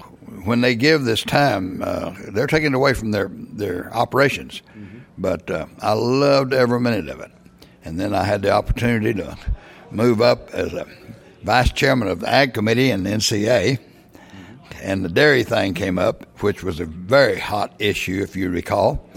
when 0.44 0.60
they 0.60 0.74
give 0.74 1.04
this 1.04 1.22
time, 1.22 1.82
uh, 1.82 2.14
they're 2.30 2.46
taking 2.46 2.72
it 2.72 2.74
away 2.74 2.94
from 2.94 3.12
their 3.12 3.28
their 3.30 3.94
operations. 3.94 4.62
Mm-hmm. 4.76 4.98
But 5.16 5.50
uh, 5.50 5.66
I 5.80 5.92
loved 5.92 6.52
every 6.52 6.80
minute 6.80 7.08
of 7.08 7.20
it, 7.20 7.30
and 7.84 7.98
then 7.98 8.14
I 8.14 8.24
had 8.24 8.42
the 8.42 8.50
opportunity 8.50 9.14
to 9.14 9.38
move 9.90 10.20
up 10.20 10.50
as 10.50 10.72
a 10.74 10.86
vice 11.42 11.72
chairman 11.72 12.08
of 12.08 12.20
the 12.20 12.28
ag 12.28 12.54
committee 12.54 12.90
in 12.90 13.04
the 13.04 13.10
NCA. 13.10 13.78
And 14.80 15.04
the 15.04 15.08
dairy 15.08 15.42
thing 15.42 15.74
came 15.74 15.98
up, 15.98 16.24
which 16.40 16.62
was 16.62 16.78
a 16.78 16.84
very 16.84 17.38
hot 17.38 17.74
issue, 17.80 18.20
if 18.22 18.36
you 18.36 18.48
recall. 18.48 19.08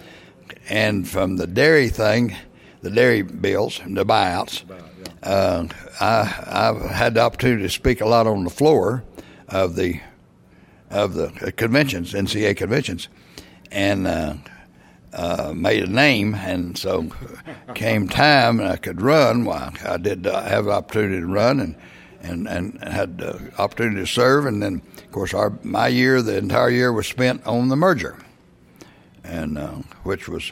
And 0.70 1.08
from 1.08 1.38
the 1.38 1.46
dairy 1.46 1.89
thing, 1.89 2.36
the 2.82 2.90
dairy 2.90 3.22
bills, 3.22 3.80
the 3.86 4.06
buyouts, 4.06 4.64
uh, 5.24 5.68
I, 6.00 6.44
I've 6.48 6.90
had 6.90 7.14
the 7.16 7.22
opportunity 7.22 7.64
to 7.64 7.70
speak 7.70 8.02
a 8.02 8.06
lot 8.06 8.28
on 8.28 8.44
the 8.44 8.50
floor 8.50 9.04
of 9.48 9.76
the 9.76 10.00
of 10.90 11.14
the 11.14 11.54
conventions, 11.54 12.14
NCA 12.14 12.58
conventions, 12.58 13.08
and 13.72 14.06
uh, 14.06 14.34
uh, 15.14 15.54
made 15.56 15.84
a 15.84 15.88
name. 15.88 16.36
And 16.36 16.78
so 16.78 17.10
came 17.76 18.10
time 18.10 18.60
and 18.60 18.68
I 18.68 18.76
could 18.76 19.02
run. 19.02 19.46
Well, 19.46 19.74
I 19.86 19.98
did 19.98 20.28
uh, 20.28 20.42
have 20.44 20.66
the 20.66 20.72
opportunity 20.72 21.20
to 21.20 21.28
run 21.28 21.60
and 21.60 21.76
and 22.22 22.48
and 22.48 22.84
had 22.84 23.20
the 23.20 23.52
opportunity 23.58 24.02
to 24.02 24.08
serve. 24.08 24.46
And 24.46 24.62
then, 24.62 24.82
of 24.98 25.12
course, 25.12 25.34
our 25.34 25.54
my 25.64 25.88
year, 25.88 26.22
the 26.22 26.38
entire 26.38 26.70
year 26.70 26.92
was 26.92 27.08
spent 27.08 27.46
on 27.46 27.70
the 27.70 27.76
merger, 27.76 28.18
and 29.24 29.58
uh, 29.58 29.76
which 30.04 30.28
was 30.28 30.52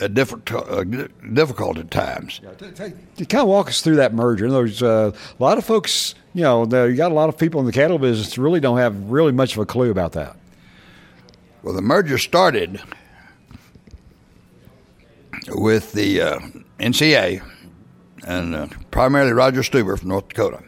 a 0.00 0.08
different, 0.08 0.50
uh, 0.50 0.84
difficult 1.32 1.78
at 1.78 1.90
times. 1.90 2.40
Yeah, 2.42 2.52
to, 2.52 2.72
to, 3.16 3.24
kind 3.26 3.42
of 3.42 3.48
walk 3.48 3.68
us 3.68 3.82
through 3.82 3.96
that 3.96 4.14
merger. 4.14 4.50
There's 4.50 4.82
uh, 4.82 5.12
a 5.38 5.42
lot 5.42 5.58
of 5.58 5.64
folks, 5.64 6.14
you 6.34 6.42
know, 6.42 6.64
you 6.64 6.96
got 6.96 7.12
a 7.12 7.14
lot 7.14 7.28
of 7.28 7.38
people 7.38 7.60
in 7.60 7.66
the 7.66 7.72
cattle 7.72 7.98
business 7.98 8.38
really 8.38 8.60
don't 8.60 8.78
have 8.78 9.10
really 9.10 9.32
much 9.32 9.52
of 9.52 9.58
a 9.58 9.66
clue 9.66 9.90
about 9.90 10.12
that. 10.12 10.36
Well, 11.62 11.74
the 11.74 11.82
merger 11.82 12.16
started 12.16 12.80
with 15.48 15.92
the 15.92 16.22
uh, 16.22 16.40
NCA 16.78 17.46
and 18.26 18.54
uh, 18.54 18.66
primarily 18.90 19.32
Roger 19.32 19.60
Stuber 19.60 19.98
from 19.98 20.08
North 20.08 20.28
Dakota, 20.28 20.62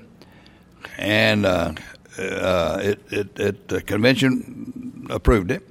and 0.98 1.46
uh, 1.46 1.72
uh, 2.18 2.80
it, 2.82 3.00
it, 3.10 3.38
it, 3.38 3.68
the 3.68 3.80
convention 3.80 5.06
approved 5.10 5.50
it 5.50 5.66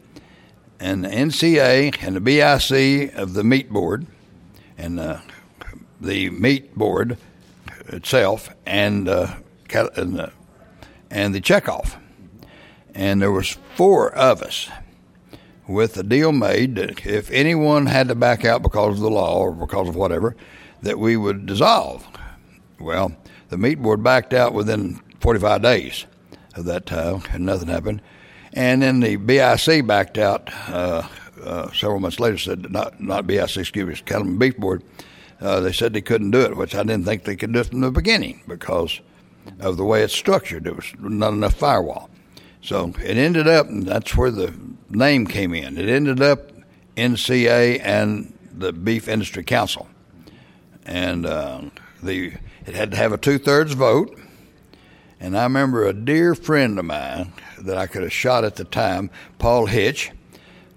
and 0.81 1.03
the 1.03 1.09
NCA 1.09 1.95
and 2.01 2.15
the 2.15 2.19
BIC 2.19 3.13
of 3.15 3.33
the 3.33 3.43
meat 3.43 3.69
board 3.69 4.07
and 4.77 4.99
uh, 4.99 5.19
the 6.01 6.31
meat 6.31 6.75
board 6.75 7.17
itself 7.87 8.49
and 8.65 9.07
uh, 9.07 9.35
and, 9.95 10.19
uh, 10.19 10.29
and 11.09 11.33
the 11.33 11.39
checkoff. 11.39 11.97
And 12.93 13.21
there 13.21 13.31
was 13.31 13.57
four 13.75 14.13
of 14.13 14.41
us 14.41 14.69
with 15.67 15.93
the 15.93 16.03
deal 16.03 16.31
made 16.31 16.75
that 16.75 17.05
if 17.05 17.31
anyone 17.31 17.85
had 17.85 18.09
to 18.09 18.15
back 18.15 18.43
out 18.43 18.63
because 18.63 18.95
of 18.95 19.01
the 19.01 19.09
law 19.09 19.37
or 19.39 19.51
because 19.51 19.87
of 19.87 19.95
whatever, 19.95 20.35
that 20.81 20.99
we 20.99 21.15
would 21.15 21.45
dissolve. 21.45 22.05
Well, 22.79 23.15
the 23.49 23.57
meat 23.57 23.75
board 23.75 24.03
backed 24.03 24.33
out 24.33 24.53
within 24.53 24.99
45 25.19 25.61
days 25.61 26.05
of 26.55 26.65
that 26.65 26.87
time, 26.87 27.21
and 27.31 27.45
nothing 27.45 27.69
happened. 27.69 28.01
And 28.53 28.81
then 28.81 28.99
the 28.99 29.15
BIC 29.15 29.87
backed 29.87 30.17
out 30.17 30.49
uh, 30.67 31.07
uh, 31.43 31.71
several 31.71 31.99
months 31.99 32.19
later. 32.19 32.37
Said 32.37 32.71
not 32.71 32.99
not 32.99 33.27
BIC, 33.27 33.57
excuse 33.57 33.87
me, 33.87 33.95
Cattlemen 34.05 34.37
Beef 34.37 34.57
Board. 34.57 34.83
Uh, 35.39 35.59
they 35.59 35.71
said 35.71 35.93
they 35.93 36.01
couldn't 36.01 36.31
do 36.31 36.41
it, 36.41 36.55
which 36.55 36.75
I 36.75 36.83
didn't 36.83 37.05
think 37.05 37.23
they 37.23 37.35
could 37.35 37.53
do 37.53 37.59
it 37.59 37.67
from 37.67 37.81
the 37.81 37.91
beginning 37.91 38.41
because 38.47 39.01
of 39.59 39.77
the 39.77 39.83
way 39.83 40.03
it's 40.03 40.13
structured. 40.13 40.65
There 40.65 40.73
was 40.73 40.93
not 40.99 41.33
enough 41.33 41.55
firewall. 41.55 42.09
So 42.61 42.93
it 43.03 43.17
ended 43.17 43.47
up, 43.47 43.67
and 43.67 43.87
that's 43.87 44.15
where 44.15 44.29
the 44.29 44.53
name 44.89 45.25
came 45.25 45.53
in. 45.53 45.77
It 45.77 45.89
ended 45.89 46.21
up 46.21 46.51
NCA 46.95 47.81
and 47.83 48.37
the 48.55 48.71
Beef 48.71 49.07
Industry 49.07 49.43
Council, 49.43 49.87
and 50.85 51.25
uh, 51.25 51.61
the 52.03 52.33
it 52.65 52.75
had 52.75 52.91
to 52.91 52.97
have 52.97 53.13
a 53.13 53.17
two 53.17 53.39
thirds 53.39 53.73
vote. 53.73 54.17
And 55.19 55.37
I 55.37 55.43
remember 55.43 55.85
a 55.85 55.93
dear 55.93 56.35
friend 56.35 56.77
of 56.77 56.85
mine 56.85 57.33
that 57.65 57.77
I 57.77 57.87
could 57.87 58.03
have 58.03 58.13
shot 58.13 58.43
at 58.43 58.55
the 58.55 58.63
time, 58.63 59.09
Paul 59.39 59.65
Hitch, 59.65 60.11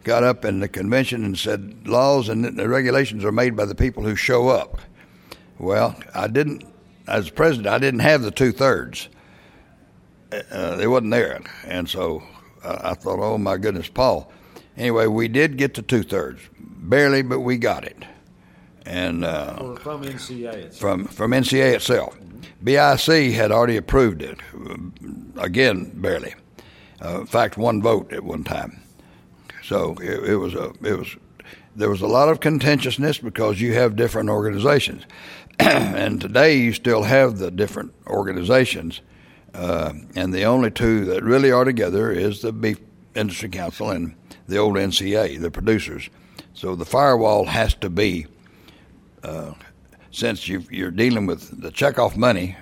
got 0.04 0.22
up 0.22 0.44
in 0.44 0.60
the 0.60 0.68
convention 0.68 1.24
and 1.24 1.38
said, 1.38 1.88
laws 1.88 2.28
and 2.28 2.44
the 2.44 2.68
regulations 2.68 3.24
are 3.24 3.32
made 3.32 3.56
by 3.56 3.64
the 3.64 3.74
people 3.74 4.02
who 4.02 4.14
show 4.14 4.48
up. 4.48 4.78
Well, 5.58 5.96
I 6.14 6.28
didn't, 6.28 6.64
as 7.08 7.30
president, 7.30 7.68
I 7.68 7.78
didn't 7.78 8.00
have 8.00 8.22
the 8.22 8.30
two 8.30 8.52
thirds. 8.52 9.08
Uh, 10.50 10.76
they 10.76 10.86
wasn't 10.86 11.12
there. 11.12 11.40
And 11.66 11.88
so 11.88 12.22
uh, 12.62 12.78
I 12.82 12.94
thought, 12.94 13.18
oh 13.20 13.38
my 13.38 13.56
goodness, 13.56 13.88
Paul. 13.88 14.30
Anyway, 14.76 15.06
we 15.06 15.28
did 15.28 15.56
get 15.56 15.74
the 15.74 15.82
two 15.82 16.02
thirds, 16.02 16.40
barely, 16.58 17.22
but 17.22 17.40
we 17.40 17.56
got 17.56 17.84
it. 17.84 18.04
And 18.84 19.24
uh, 19.24 19.76
from 19.76 20.02
NCA 20.04 20.54
itself. 20.54 20.76
From, 20.76 21.04
from 21.06 21.30
NCA 21.30 21.74
itself. 21.74 22.18
BIC 22.62 23.32
had 23.34 23.52
already 23.52 23.76
approved 23.76 24.22
it, 24.22 24.38
again, 25.38 25.90
barely. 25.94 26.34
Uh, 27.02 27.20
in 27.20 27.26
fact, 27.26 27.56
one 27.56 27.82
vote 27.82 28.12
at 28.12 28.24
one 28.24 28.44
time. 28.44 28.80
So 29.62 29.96
it, 30.00 30.30
it, 30.30 30.36
was 30.36 30.54
a 30.54 30.72
it 30.82 30.98
was 30.98 31.16
there 31.74 31.90
was 31.90 32.02
a 32.02 32.06
lot 32.06 32.28
of 32.28 32.40
contentiousness 32.40 33.18
because 33.18 33.60
you 33.60 33.74
have 33.74 33.96
different 33.96 34.28
organizations, 34.28 35.04
and 35.58 36.20
today 36.20 36.58
you 36.58 36.72
still 36.72 37.02
have 37.02 37.38
the 37.38 37.50
different 37.50 37.92
organizations, 38.06 39.00
uh, 39.54 39.92
and 40.14 40.32
the 40.32 40.44
only 40.44 40.70
two 40.70 41.04
that 41.06 41.22
really 41.22 41.50
are 41.50 41.64
together 41.64 42.10
is 42.10 42.42
the 42.42 42.52
Beef 42.52 42.78
Industry 43.14 43.48
Council 43.48 43.90
and 43.90 44.14
the 44.46 44.58
old 44.58 44.76
NCA, 44.76 45.40
the 45.40 45.50
producers. 45.50 46.10
So 46.52 46.76
the 46.76 46.84
firewall 46.84 47.46
has 47.46 47.74
to 47.74 47.90
be, 47.90 48.26
uh, 49.22 49.54
since 50.10 50.46
you 50.46 50.86
are 50.86 50.90
dealing 50.90 51.26
with 51.26 51.60
the 51.60 51.70
checkoff 51.70 52.16
money 52.16 52.56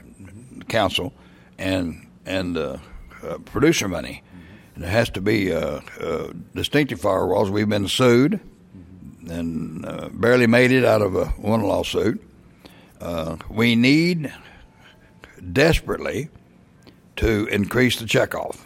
council 0.69 1.13
and 1.59 2.09
and 2.25 2.57
uh, 2.57 2.79
uh, 3.23 3.39
producer 3.39 3.89
money. 3.89 4.22
There 4.77 4.91
has 4.91 5.11
to 5.11 5.21
be 5.21 5.53
uh, 5.53 5.81
uh, 6.01 6.33
distinctive 6.55 7.01
firewalls. 7.01 7.51
We've 7.51 7.69
been 7.69 7.89
sued 7.89 8.41
and 9.29 9.85
uh, 9.85 10.09
barely 10.13 10.47
made 10.47 10.73
it 10.73 10.85
out 10.85 11.03
of 11.03 11.15
a, 11.15 11.27
one 11.27 11.63
lawsuit. 11.63 12.23
Uh, 13.01 13.37
we 13.51 13.77
need 13.77 14.33
desperately 15.53 16.29
to 17.17 17.47
increase 17.47 17.99
the 17.99 18.05
checkoff. 18.07 18.59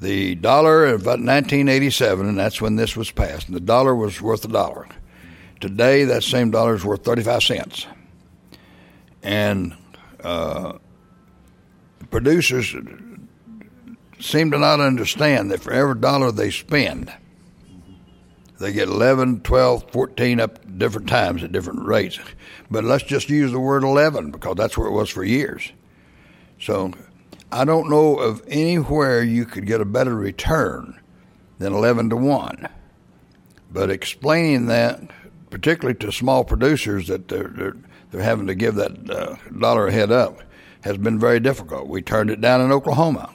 The 0.00 0.34
dollar 0.34 0.84
of 0.86 1.06
1987, 1.06 2.28
and 2.28 2.38
that's 2.38 2.60
when 2.60 2.76
this 2.76 2.96
was 2.96 3.10
passed, 3.10 3.50
the 3.50 3.60
dollar 3.60 3.94
was 3.94 4.20
worth 4.20 4.44
a 4.44 4.48
dollar. 4.48 4.86
Today, 5.60 6.04
that 6.04 6.22
same 6.22 6.50
dollar 6.50 6.74
is 6.74 6.84
worth 6.84 7.04
35 7.04 7.42
cents. 7.42 7.86
And 9.22 9.74
uh, 10.22 10.74
producers 12.10 12.74
seem 14.20 14.50
to 14.50 14.58
not 14.58 14.80
understand 14.80 15.50
that 15.50 15.62
for 15.62 15.72
every 15.72 16.00
dollar 16.00 16.30
they 16.30 16.50
spend, 16.50 17.12
they 18.60 18.72
get 18.72 18.88
11, 18.88 19.40
12, 19.40 19.90
14 19.90 20.40
up 20.40 20.78
different 20.78 21.08
times 21.08 21.42
at 21.42 21.52
different 21.52 21.86
rates. 21.86 22.18
But 22.70 22.84
let's 22.84 23.04
just 23.04 23.28
use 23.28 23.52
the 23.52 23.60
word 23.60 23.82
11 23.82 24.30
because 24.30 24.56
that's 24.56 24.78
where 24.78 24.86
it 24.86 24.92
was 24.92 25.10
for 25.10 25.24
years. 25.24 25.72
So 26.60 26.92
I 27.50 27.64
don't 27.64 27.90
know 27.90 28.16
of 28.16 28.42
anywhere 28.48 29.22
you 29.22 29.44
could 29.44 29.66
get 29.66 29.80
a 29.80 29.84
better 29.84 30.14
return 30.14 31.00
than 31.58 31.72
11 31.72 32.10
to 32.10 32.16
1. 32.16 32.68
But 33.70 33.90
explaining 33.90 34.66
that, 34.66 35.00
particularly 35.50 35.98
to 35.98 36.12
small 36.12 36.44
producers, 36.44 37.08
that 37.08 37.28
they're, 37.28 37.48
they're, 37.48 37.76
they're 38.10 38.22
having 38.22 38.46
to 38.46 38.54
give 38.54 38.76
that 38.76 39.10
uh, 39.10 39.36
dollar 39.58 39.88
a 39.88 39.92
head 39.92 40.12
up, 40.12 40.40
has 40.82 40.96
been 40.96 41.18
very 41.18 41.40
difficult. 41.40 41.88
We 41.88 42.02
turned 42.02 42.30
it 42.30 42.40
down 42.40 42.60
in 42.60 42.70
Oklahoma 42.70 43.34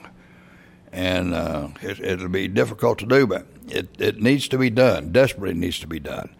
and 0.92 1.34
uh, 1.34 1.68
it, 1.82 2.20
will 2.20 2.28
be 2.28 2.48
difficult 2.48 2.98
to 2.98 3.06
do, 3.06 3.26
but 3.26 3.46
it, 3.68 3.88
it 3.98 4.20
needs 4.20 4.48
to 4.48 4.58
be 4.58 4.70
done. 4.70 5.12
Desperately 5.12 5.54
needs 5.54 5.78
to 5.80 5.86
be 5.86 6.00
done, 6.00 6.34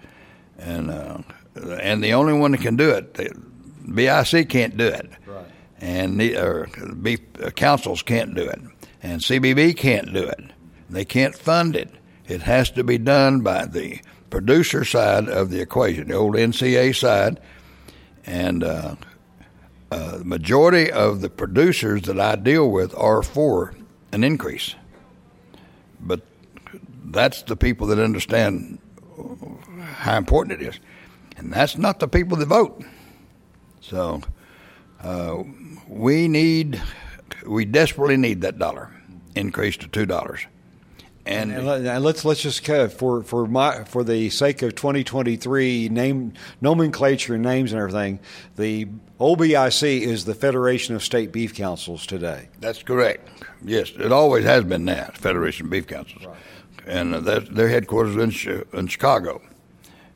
and 0.59 0.91
uh, 0.91 1.19
and 1.55 2.03
the 2.03 2.13
only 2.15 2.33
one 2.33 2.53
that 2.53 2.61
can 2.61 2.77
do 2.77 2.91
it, 2.91 3.15
BIC 3.95 4.49
can't 4.49 4.77
do 4.77 4.87
it, 4.87 5.11
right. 5.27 5.47
and 5.81 6.21
the 6.21 6.37
or 6.37 6.69
B, 7.01 7.19
uh, 7.43 7.51
councils 7.51 8.03
can't 8.03 8.35
do 8.35 8.43
it, 8.43 8.61
and 9.03 9.21
CBB 9.21 9.77
can't 9.77 10.13
do 10.13 10.25
it. 10.25 10.41
They 10.89 11.05
can't 11.05 11.37
fund 11.37 11.77
it. 11.77 11.91
It 12.27 12.43
has 12.43 12.71
to 12.73 12.85
be 12.85 12.99
done 12.99 13.41
by 13.41 13.67
the 13.67 14.01
producer 14.31 14.85
side 14.85 15.29
of 15.29 15.51
the 15.51 15.61
equation, 15.61 16.09
the 16.09 16.15
old 16.15 16.35
NCA 16.35 16.97
side, 16.97 17.41
and. 18.27 18.65
Uh, 18.65 18.97
uh, 19.93 20.19
the 20.19 20.25
majority 20.25 20.89
of 20.89 21.21
the 21.21 21.29
producers 21.29 22.03
that 22.03 22.21
I 22.21 22.37
deal 22.37 22.71
with 22.71 22.95
are 22.97 23.25
for 23.25 23.75
an 24.13 24.25
increase. 24.25 24.75
but 26.01 26.21
that's 27.07 27.43
the 27.43 27.57
people 27.57 27.87
that 27.89 27.99
understand 27.99 28.79
how 29.95 30.17
important 30.17 30.61
it 30.63 30.67
is, 30.67 30.79
and 31.37 31.53
that's 31.53 31.77
not 31.77 31.99
the 31.99 32.09
people 32.09 32.37
that 32.37 32.47
vote. 32.47 32.83
So 33.81 34.23
uh, 35.03 35.43
we 35.89 36.29
need, 36.29 36.81
we 37.47 37.65
desperately 37.65 38.17
need 38.17 38.41
that 38.43 38.59
dollar 38.59 38.91
increase 39.35 39.77
to 39.79 39.89
two 39.89 40.07
dollars. 40.07 40.47
And, 41.27 41.53
and, 41.53 42.03
let's 42.03 42.25
let's 42.25 42.41
just 42.41 42.65
for 42.65 43.23
for 43.23 43.47
my 43.47 43.85
for 43.85 44.03
the 44.03 44.31
sake 44.31 44.63
of 44.63 44.75
2023 44.75 45.91
name 45.91 46.33
nomenclature 46.63 47.35
and 47.35 47.43
names 47.43 47.73
and 47.73 47.81
everything, 47.81 48.21
the 48.57 48.87
OBIC 49.19 50.01
is 50.01 50.25
the 50.25 50.35
Federation 50.35 50.95
of 50.95 51.05
State 51.05 51.31
Beef 51.31 51.55
Councils 51.55 52.07
today. 52.07 52.49
That's 52.61 52.83
correct. 52.83 53.29
Yes, 53.63 53.91
it 53.99 54.13
always 54.13 54.45
has 54.47 54.65
been 54.65 54.87
that 54.87 55.19
Federation 55.19 55.67
of 55.67 55.71
Beef 55.71 55.87
Councils, 55.87 56.25
right. 56.25 56.37
and 56.87 57.15
uh, 57.15 57.41
their 57.51 57.69
headquarters 57.69 58.17
in 58.17 58.65
in 58.73 58.87
Chicago, 58.87 59.43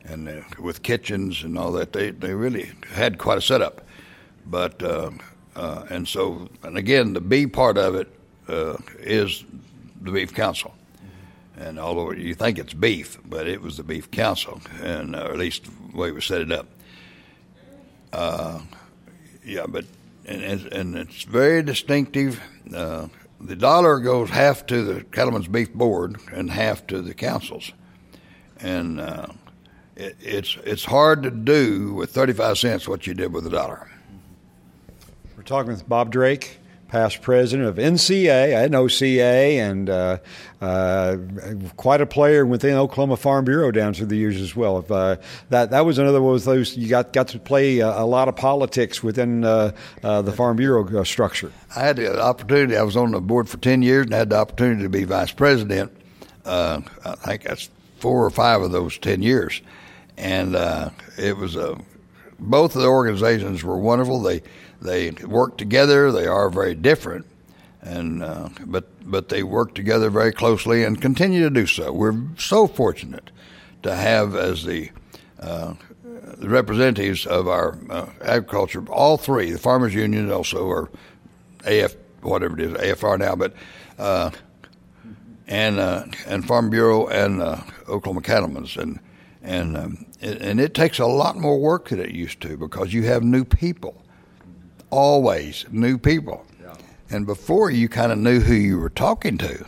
and 0.05 0.27
uh, 0.27 0.41
with 0.59 0.83
kitchens 0.83 1.45
and 1.45 1.59
all 1.59 1.71
that, 1.73 1.93
they 1.93 2.13
they 2.13 2.33
really 2.33 2.73
had 2.95 3.19
quite 3.19 3.37
a 3.37 3.43
setup. 3.43 3.87
But 4.47 4.83
uh, 4.83 5.11
uh 5.55 5.85
and 5.91 6.09
so 6.09 6.49
and 6.63 6.79
again, 6.79 7.13
the 7.13 7.21
B 7.21 7.47
part 7.47 7.77
of 7.77 7.95
it 7.95 8.09
uh, 8.49 8.79
is 9.01 9.45
the 10.01 10.11
Beef 10.11 10.33
Council 10.33 10.75
and 11.57 11.79
although 11.79 12.13
you 12.13 12.35
think 12.35 12.59
it's 12.59 12.75
beef, 12.75 13.19
but 13.25 13.47
it 13.47 13.61
was 13.61 13.77
the 13.77 13.83
beef 13.83 14.11
council, 14.11 14.61
and 14.83 15.15
uh, 15.15 15.21
at 15.21 15.37
least 15.37 15.65
the 15.65 15.97
way 15.97 16.11
we 16.11 16.21
set 16.21 16.41
it 16.41 16.53
up. 16.53 16.67
Uh, 18.13 18.61
yeah, 19.45 19.67
but 19.69 19.85
and, 20.27 20.43
and 20.43 20.97
it's 20.97 21.25
very 21.25 21.63
distinctive. 21.63 22.41
Uh, 22.75 23.09
the 23.41 23.57
dollar 23.57 23.99
goes 23.99 24.31
half 24.31 24.67
to 24.67 24.83
the 24.83 25.05
Cattlemen's 25.05 25.49
Beef 25.49 25.73
Board 25.73 26.17
and 26.33 26.51
half 26.51 26.87
to 26.89 27.03
the 27.03 27.15
councils, 27.15 27.73
and 28.61 29.01
uh, 29.01 29.27
it, 29.97 30.17
it's 30.21 30.57
it's 30.65 30.85
hard 30.85 31.23
to 31.23 31.31
do 31.31 31.93
with 31.95 32.11
thirty 32.11 32.33
five 32.33 32.59
cents 32.59 32.89
what 32.89 33.07
you 33.07 33.15
did 33.15 33.33
with 33.33 33.47
a 33.47 33.51
dollar. 33.51 33.91
We're 35.37 35.43
talking 35.43 35.73
with 35.73 35.89
Bob 35.89 36.11
Drake 36.11 36.59
past 36.95 37.23
president 37.23 37.69
of 37.69 37.75
NCA, 37.75 38.55
I 38.55 38.61
had 38.61 38.73
OCA, 38.73 39.59
and 39.59 39.91
uh, 39.91 40.19
uh, 40.61 41.17
quite 41.77 42.01
a 42.01 42.07
player 42.07 42.47
within 42.47 42.77
Oklahoma 42.77 43.17
Farm 43.17 43.45
Bureau 43.45 43.73
down 43.73 43.95
through 43.95 44.07
the 44.07 44.17
years 44.17 44.41
as 44.41 44.55
well. 44.55 44.79
If, 44.79 44.93
uh, 44.93 45.17
that 45.51 45.73
that 45.73 45.85
was 45.85 45.99
another 45.99 46.23
one 46.23 46.37
of 46.37 46.45
those 46.45 46.77
you 46.77 46.89
got 46.89 47.13
got 47.13 47.27
to 47.29 47.41
play 47.41 47.81
a, 47.81 47.89
a 47.89 48.07
lot 48.07 48.29
of 48.29 48.37
politics 48.37 49.03
within 49.03 49.45
uh, 49.45 49.73
uh, 50.05 50.23
the 50.23 50.31
Farm 50.31 50.57
Bureau 50.57 50.87
uh, 51.01 51.03
structure. 51.03 51.51
I 51.75 51.81
had 51.81 51.97
the 51.97 52.23
opportunity. 52.23 52.77
I 52.77 52.85
was 52.85 52.97
on 52.97 53.11
the 53.11 53.21
board 53.21 53.49
for 53.49 53.57
ten 53.57 53.83
years 53.83 54.05
and 54.05 54.15
had 54.15 54.31
the 54.31 54.37
opportunity 54.37 54.85
to 54.85 54.89
be 54.89 55.03
vice 55.03 55.33
president. 55.33 55.91
I 56.47 56.81
think 57.25 57.43
that's 57.43 57.71
four 57.99 58.25
or 58.25 58.31
five 58.31 58.63
of 58.63 58.71
those 58.71 58.99
ten 58.99 59.21
years, 59.21 59.63
and 60.17 60.55
it 61.19 61.37
was 61.37 61.57
a 61.57 61.77
both 62.39 62.77
of 62.77 62.83
the 62.83 62.89
organizations 62.89 63.65
were 63.65 63.79
wonderful. 63.79 64.23
They 64.23 64.43
they 64.85 65.11
work 65.11 65.57
together. 65.57 66.13
They 66.13 66.27
are 66.27 66.51
very 66.51 66.75
different, 66.75 67.27
and 67.81 68.23
uh, 68.23 68.51
but 68.67 68.85
but 69.11 69.31
they 69.31 69.43
work 69.43 69.75
together 69.75 70.11
very 70.11 70.31
closely 70.31 70.85
and 70.85 71.01
continue 71.01 71.43
to 71.43 71.51
do 71.51 71.67
so. 71.67 71.93
We're 71.93 72.21
so 72.39 72.67
fortunate 72.67 73.31
to 73.83 73.95
have 73.95 74.37
as 74.37 74.65
the 74.65 74.91
uh, 75.41 75.75
representatives 76.39 77.27
of 77.27 77.49
our 77.49 77.79
uh, 77.89 78.07
agriculture, 78.21 78.85
all 78.91 79.17
three, 79.17 79.51
the 79.51 79.59
Farmers 79.59 79.95
Union 79.95 80.31
also, 80.31 80.65
or 80.65 80.91
AF, 81.65 81.97
whatever 82.21 82.59
it 82.59 82.61
is, 82.61 82.73
AFR 82.75 83.19
now, 83.19 83.35
but 83.35 83.55
uh, 83.99 84.31
and 85.47 85.79
uh, 85.79 86.05
and 86.27 86.47
Farm 86.47 86.69
Bureau 86.69 87.07
and 87.07 87.41
uh, 87.41 87.57
Oklahoma 87.89 88.21
Cattlemen's, 88.21 88.77
and 88.77 89.01
and 89.43 89.79
um, 89.79 90.07
and 90.21 90.61
it 90.61 90.75
takes 90.75 90.99
a 90.99 91.07
lot 91.07 91.37
more 91.37 91.59
work 91.59 91.89
than 91.89 92.01
it 92.01 92.11
used 92.11 92.43
to 92.43 92.59
because 92.59 92.93
you 92.93 93.05
have 93.05 93.23
new 93.23 93.45
people 93.45 94.04
always 94.95 95.65
new 95.73 95.99
people. 95.99 96.47
Yeah. 96.63 96.75
And 97.11 97.27
before 97.27 97.71
you 97.71 97.89
kind 97.89 98.13
of 98.13 98.19
knew 98.19 98.39
who 98.41 98.55
you 98.55 98.79
were 98.79 98.91
talking 98.91 99.37
to 99.39 99.67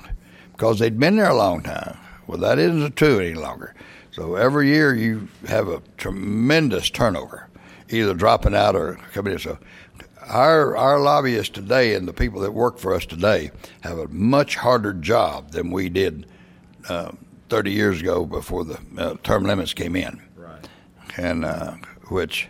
because 0.52 0.78
they'd 0.78 0.98
been 0.98 1.16
there 1.16 1.30
a 1.30 1.36
long 1.36 1.62
time. 1.62 1.98
Well, 2.28 2.38
that 2.38 2.58
isn't 2.58 2.96
true 2.96 3.18
any 3.18 3.34
longer. 3.34 3.74
So 4.12 4.36
every 4.36 4.68
year 4.68 4.94
you 4.94 5.28
have 5.48 5.68
a 5.68 5.82
tremendous 5.96 6.90
turnover, 6.90 7.48
either 7.90 8.14
dropping 8.14 8.54
out 8.54 8.76
or 8.76 8.94
coming 9.12 9.32
in. 9.32 9.38
So 9.40 9.58
our 10.22 10.76
our 10.76 11.00
lobbyists 11.00 11.52
today 11.52 11.94
and 11.94 12.06
the 12.06 12.12
people 12.12 12.40
that 12.40 12.52
work 12.52 12.78
for 12.78 12.94
us 12.94 13.04
today 13.04 13.50
have 13.80 13.98
a 13.98 14.08
much 14.08 14.56
harder 14.56 14.92
job 14.92 15.50
than 15.50 15.70
we 15.70 15.88
did 15.88 16.26
uh, 16.88 17.12
30 17.48 17.72
years 17.72 18.00
ago 18.00 18.24
before 18.24 18.64
the 18.64 18.78
uh, 18.96 19.16
term 19.22 19.44
limits 19.44 19.74
came 19.74 19.96
in. 19.96 20.22
Right. 20.36 20.68
And 21.16 21.44
uh, 21.44 21.72
which 22.08 22.48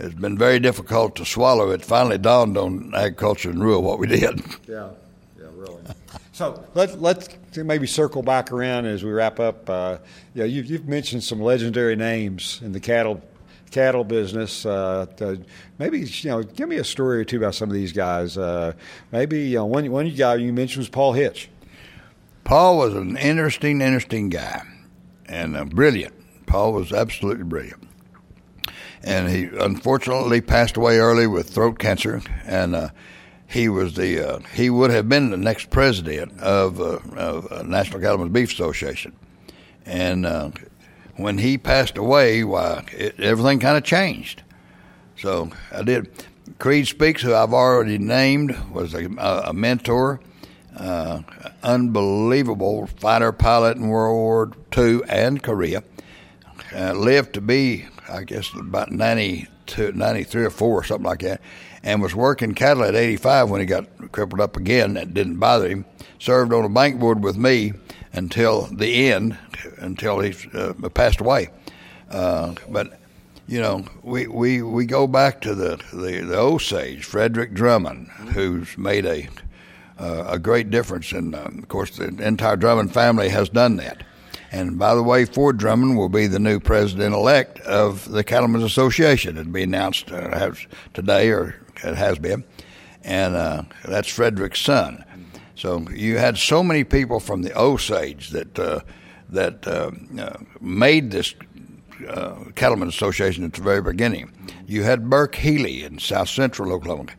it's 0.00 0.14
been 0.14 0.38
very 0.38 0.58
difficult 0.58 1.16
to 1.16 1.24
swallow. 1.24 1.70
It 1.70 1.84
finally 1.84 2.18
dawned 2.18 2.56
on 2.56 2.92
agriculture 2.94 3.50
and 3.50 3.62
rural 3.62 3.82
what 3.82 3.98
we 3.98 4.06
did. 4.06 4.42
Yeah, 4.66 4.90
yeah, 5.38 5.46
really. 5.54 5.82
so 6.32 6.64
let, 6.74 7.00
let's 7.00 7.28
maybe 7.56 7.86
circle 7.86 8.22
back 8.22 8.50
around 8.50 8.86
as 8.86 9.04
we 9.04 9.10
wrap 9.10 9.38
up. 9.38 9.68
Uh, 9.68 9.98
yeah, 10.34 10.44
you've, 10.44 10.66
you've 10.66 10.88
mentioned 10.88 11.22
some 11.22 11.40
legendary 11.40 11.96
names 11.96 12.60
in 12.62 12.72
the 12.72 12.80
cattle 12.80 13.22
cattle 13.70 14.02
business. 14.02 14.66
Uh, 14.66 15.06
maybe 15.78 16.00
you 16.00 16.30
know, 16.30 16.42
give 16.42 16.68
me 16.68 16.76
a 16.76 16.84
story 16.84 17.20
or 17.20 17.24
two 17.24 17.36
about 17.36 17.54
some 17.54 17.68
of 17.68 17.74
these 17.74 17.92
guys. 17.92 18.36
Uh, 18.36 18.72
maybe 19.12 19.40
you 19.40 19.56
know, 19.56 19.66
one 19.66 19.90
one 19.90 20.08
guy 20.10 20.36
you 20.36 20.52
mentioned 20.52 20.80
was 20.80 20.88
Paul 20.88 21.12
Hitch. 21.12 21.50
Paul 22.44 22.78
was 22.78 22.94
an 22.94 23.16
interesting, 23.16 23.80
interesting 23.80 24.28
guy, 24.30 24.62
and 25.26 25.56
uh, 25.56 25.64
brilliant. 25.64 26.14
Paul 26.46 26.72
was 26.72 26.92
absolutely 26.92 27.44
brilliant 27.44 27.89
and 29.02 29.28
he 29.28 29.44
unfortunately 29.44 30.40
passed 30.40 30.76
away 30.76 30.98
early 30.98 31.26
with 31.26 31.50
throat 31.50 31.78
cancer. 31.78 32.22
And 32.44 32.74
uh, 32.74 32.88
he 33.46 33.68
was 33.68 33.94
the 33.94 34.20
uh, 34.20 34.38
he 34.54 34.70
would 34.70 34.90
have 34.90 35.08
been 35.08 35.30
the 35.30 35.36
next 35.36 35.70
president 35.70 36.38
of, 36.40 36.80
uh, 36.80 36.98
of 37.16 37.50
uh, 37.50 37.62
National 37.62 38.00
Cattlemen's 38.00 38.32
Beef 38.32 38.52
Association. 38.52 39.14
And 39.86 40.26
uh, 40.26 40.50
when 41.16 41.38
he 41.38 41.58
passed 41.58 41.98
away, 41.98 42.44
why 42.44 42.84
it, 42.92 43.18
everything 43.18 43.58
kind 43.58 43.76
of 43.76 43.84
changed. 43.84 44.42
So 45.16 45.50
I 45.72 45.82
did. 45.82 46.10
Creed 46.58 46.86
Speaks, 46.88 47.22
who 47.22 47.34
I've 47.34 47.54
already 47.54 47.98
named, 47.98 48.56
was 48.70 48.94
a, 48.94 49.06
a 49.18 49.52
mentor. 49.52 50.20
Uh, 50.76 51.22
unbelievable 51.62 52.86
fighter 52.86 53.32
pilot 53.32 53.76
in 53.76 53.88
World 53.88 54.16
War 54.16 54.52
II 54.76 55.00
and 55.08 55.42
Korea. 55.42 55.82
Uh, 56.74 56.92
lived 56.92 57.34
to 57.34 57.40
be 57.40 57.86
I 58.10 58.24
guess 58.24 58.50
about 58.54 58.90
92, 58.90 59.92
93 59.92 60.44
or 60.44 60.50
4 60.50 60.68
or 60.68 60.84
something 60.84 61.06
like 61.06 61.20
that, 61.20 61.40
and 61.82 62.02
was 62.02 62.14
working 62.14 62.54
cattle 62.54 62.84
at 62.84 62.94
85 62.94 63.50
when 63.50 63.60
he 63.60 63.66
got 63.66 64.12
crippled 64.12 64.40
up 64.40 64.56
again. 64.56 64.94
That 64.94 65.14
didn't 65.14 65.38
bother 65.38 65.68
him. 65.68 65.84
Served 66.18 66.52
on 66.52 66.64
a 66.64 66.68
bank 66.68 67.00
board 67.00 67.22
with 67.22 67.36
me 67.36 67.72
until 68.12 68.66
the 68.66 69.10
end, 69.10 69.38
until 69.78 70.20
he 70.20 70.34
uh, 70.52 70.72
passed 70.90 71.20
away. 71.20 71.48
Uh, 72.10 72.54
but 72.68 72.98
you 73.46 73.60
know, 73.60 73.84
we, 74.02 74.26
we, 74.26 74.62
we 74.62 74.86
go 74.86 75.06
back 75.06 75.40
to 75.40 75.54
the, 75.54 75.80
the, 75.92 76.24
the 76.24 76.38
Osage, 76.38 77.04
Frederick 77.04 77.52
Drummond, 77.52 78.08
who's 78.32 78.76
made 78.78 79.06
a 79.06 79.28
uh, 80.00 80.24
a 80.28 80.38
great 80.38 80.70
difference. 80.70 81.12
And 81.12 81.34
uh, 81.34 81.42
of 81.42 81.68
course, 81.68 81.96
the 81.96 82.06
entire 82.06 82.56
Drummond 82.56 82.92
family 82.92 83.28
has 83.28 83.48
done 83.48 83.76
that. 83.76 84.02
And 84.52 84.78
by 84.78 84.94
the 84.94 85.02
way, 85.02 85.24
Ford 85.24 85.58
Drummond 85.58 85.96
will 85.96 86.08
be 86.08 86.26
the 86.26 86.40
new 86.40 86.58
president 86.58 87.14
elect 87.14 87.60
of 87.60 88.10
the 88.10 88.24
Cattlemen's 88.24 88.64
Association. 88.64 89.38
It'll 89.38 89.52
be 89.52 89.62
announced 89.62 90.10
uh, 90.10 90.52
today, 90.92 91.30
or 91.30 91.54
it 91.84 91.94
has 91.94 92.18
been. 92.18 92.44
And 93.04 93.36
uh, 93.36 93.62
that's 93.84 94.08
Frederick's 94.08 94.60
son. 94.60 95.04
So 95.54 95.86
you 95.90 96.18
had 96.18 96.36
so 96.36 96.62
many 96.62 96.84
people 96.84 97.20
from 97.20 97.42
the 97.42 97.56
Osage 97.58 98.30
that 98.30 98.58
uh, 98.58 98.80
that 99.28 99.66
uh, 99.66 99.90
uh, 100.18 100.38
made 100.60 101.10
this 101.10 101.34
uh, 102.08 102.36
Cattlemen's 102.56 102.94
Association 102.94 103.44
at 103.44 103.52
the 103.52 103.62
very 103.62 103.82
beginning. 103.82 104.32
You 104.66 104.82
had 104.82 105.08
Burke 105.08 105.36
Healy 105.36 105.84
in 105.84 105.98
South 105.98 106.28
Central 106.28 106.72
Oklahoma, 106.72 107.12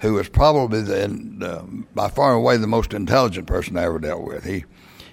who 0.00 0.14
was 0.14 0.28
probably 0.28 0.82
the, 0.82 1.86
by 1.94 2.08
far 2.08 2.32
and 2.32 2.38
away 2.38 2.56
the 2.56 2.66
most 2.66 2.92
intelligent 2.92 3.46
person 3.46 3.78
I 3.78 3.84
ever 3.84 3.98
dealt 3.98 4.24
with. 4.24 4.44
He 4.44 4.64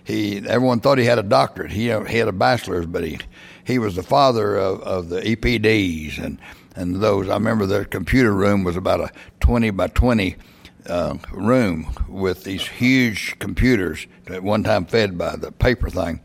he 0.03 0.37
everyone 0.47 0.79
thought 0.79 0.97
he 0.97 1.05
had 1.05 1.19
a 1.19 1.23
doctorate. 1.23 1.71
He, 1.71 1.83
he 1.83 2.17
had 2.17 2.27
a 2.27 2.33
bachelor's, 2.33 2.85
but 2.85 3.03
he 3.03 3.19
he 3.63 3.79
was 3.79 3.95
the 3.95 4.03
father 4.03 4.57
of, 4.57 4.81
of 4.81 5.09
the 5.09 5.21
EPDs 5.21 6.17
and 6.17 6.39
and 6.75 6.95
those. 6.97 7.29
I 7.29 7.33
remember 7.33 7.65
the 7.65 7.85
computer 7.85 8.33
room 8.33 8.63
was 8.63 8.75
about 8.75 8.99
a 8.99 9.11
twenty 9.39 9.69
by 9.69 9.87
twenty 9.87 10.37
uh, 10.87 11.17
room 11.31 11.93
with 12.07 12.43
these 12.43 12.67
huge 12.67 13.37
computers 13.39 14.07
at 14.27 14.43
one 14.43 14.63
time 14.63 14.85
fed 14.85 15.17
by 15.17 15.35
the 15.35 15.51
paper 15.51 15.89
thing, 15.89 16.21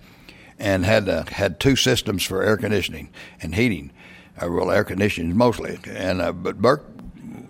and 0.59 0.85
had 0.85 1.09
uh, 1.09 1.25
had 1.25 1.61
two 1.61 1.77
systems 1.77 2.23
for 2.23 2.43
air 2.43 2.57
conditioning 2.57 3.11
and 3.41 3.55
heating. 3.55 3.93
Uh, 4.41 4.51
well, 4.51 4.71
air 4.71 4.85
conditioning 4.85 5.37
mostly, 5.37 5.79
and 5.87 6.21
uh, 6.21 6.33
but 6.33 6.61
Burke 6.61 6.87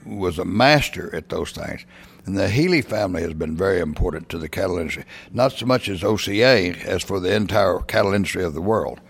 was 0.04 0.38
a 0.38 0.44
master 0.44 1.14
at 1.14 1.28
those 1.28 1.50
things. 1.52 1.84
And 2.26 2.36
the 2.36 2.48
Healy 2.48 2.82
family 2.82 3.22
has 3.22 3.34
been 3.34 3.56
very 3.56 3.80
important 3.80 4.28
to 4.30 4.38
the 4.38 4.48
cattle 4.48 4.78
industry, 4.78 5.04
not 5.32 5.52
so 5.52 5.64
much 5.64 5.88
as 5.88 6.02
OCA 6.02 6.74
as 6.84 7.02
for 7.02 7.20
the 7.20 7.32
entire 7.32 7.78
cattle 7.80 8.12
industry 8.12 8.42
of 8.42 8.52
the 8.52 8.60
world. 8.60 9.00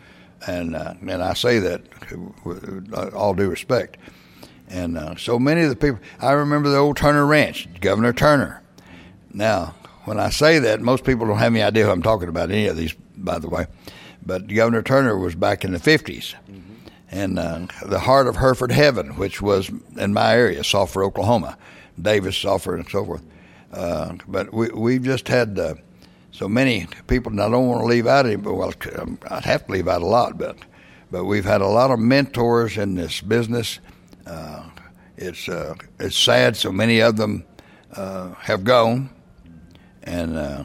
And 0.46 0.76
uh, 0.76 0.94
and 1.00 1.22
I 1.22 1.32
say 1.32 1.58
that 1.58 1.82
with 2.44 2.92
all 3.14 3.34
due 3.34 3.48
respect. 3.48 3.96
And 4.68 4.98
uh, 4.98 5.16
so 5.16 5.38
many 5.38 5.62
of 5.62 5.70
the 5.70 5.76
people, 5.76 5.98
I 6.20 6.32
remember 6.32 6.68
the 6.68 6.76
old 6.76 6.98
Turner 6.98 7.24
Ranch, 7.24 7.68
Governor 7.80 8.12
Turner. 8.12 8.62
Now, 9.32 9.74
when 10.04 10.20
I 10.20 10.30
say 10.30 10.58
that, 10.58 10.80
most 10.80 11.04
people 11.04 11.26
don't 11.26 11.38
have 11.38 11.52
any 11.52 11.62
idea 11.62 11.86
who 11.86 11.90
I'm 11.90 12.02
talking 12.02 12.28
about, 12.28 12.50
any 12.50 12.66
of 12.66 12.76
these, 12.76 12.94
by 13.16 13.38
the 13.38 13.48
way. 13.48 13.66
But 14.24 14.48
Governor 14.48 14.82
Turner 14.82 15.16
was 15.16 15.34
back 15.34 15.64
in 15.64 15.72
the 15.72 15.78
50s. 15.78 16.34
Mm-hmm. 16.34 16.60
And 17.10 17.38
uh, 17.38 17.66
the 17.86 18.00
heart 18.00 18.26
of 18.26 18.36
Hereford 18.36 18.72
Heaven, 18.72 19.16
which 19.16 19.40
was 19.40 19.70
in 19.96 20.12
my 20.12 20.34
area, 20.34 20.64
Sulphur, 20.64 21.04
Oklahoma, 21.04 21.56
Davis, 22.00 22.36
Sulphur, 22.36 22.76
and 22.76 22.88
so 22.88 23.04
forth. 23.04 23.22
Uh, 23.72 24.14
but 24.28 24.52
we, 24.52 24.68
we've 24.68 25.02
just 25.02 25.28
had 25.28 25.58
uh, 25.58 25.74
so 26.30 26.48
many 26.48 26.86
people, 27.06 27.32
and 27.32 27.40
I 27.40 27.48
don't 27.48 27.66
want 27.66 27.82
to 27.82 27.86
leave 27.86 28.06
out 28.06 28.26
any, 28.26 28.36
well, 28.36 28.72
um, 28.98 29.18
I'd 29.30 29.44
have 29.44 29.66
to 29.66 29.72
leave 29.72 29.88
out 29.88 30.02
a 30.02 30.06
lot, 30.06 30.38
but, 30.38 30.56
but 31.10 31.24
we've 31.24 31.44
had 31.44 31.60
a 31.60 31.66
lot 31.66 31.90
of 31.90 31.98
mentors 31.98 32.76
in 32.76 32.94
this 32.94 33.20
business. 33.20 33.80
Uh, 34.26 34.68
it's, 35.16 35.48
uh, 35.48 35.74
it's 35.98 36.16
sad 36.16 36.56
so 36.56 36.70
many 36.70 37.00
of 37.00 37.16
them 37.16 37.44
uh, 37.94 38.34
have 38.34 38.64
gone 38.64 39.10
and 40.06 40.36
uh, 40.38 40.64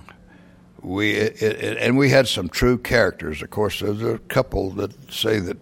we 0.82 1.14
it, 1.14 1.42
it, 1.42 1.78
and 1.78 1.98
we 1.98 2.10
had 2.10 2.28
some 2.28 2.48
true 2.48 2.78
characters. 2.78 3.42
Of 3.42 3.50
course, 3.50 3.80
there's 3.80 4.04
a 4.04 4.20
couple 4.30 4.70
that 4.72 5.12
say 5.12 5.40
that 5.40 5.58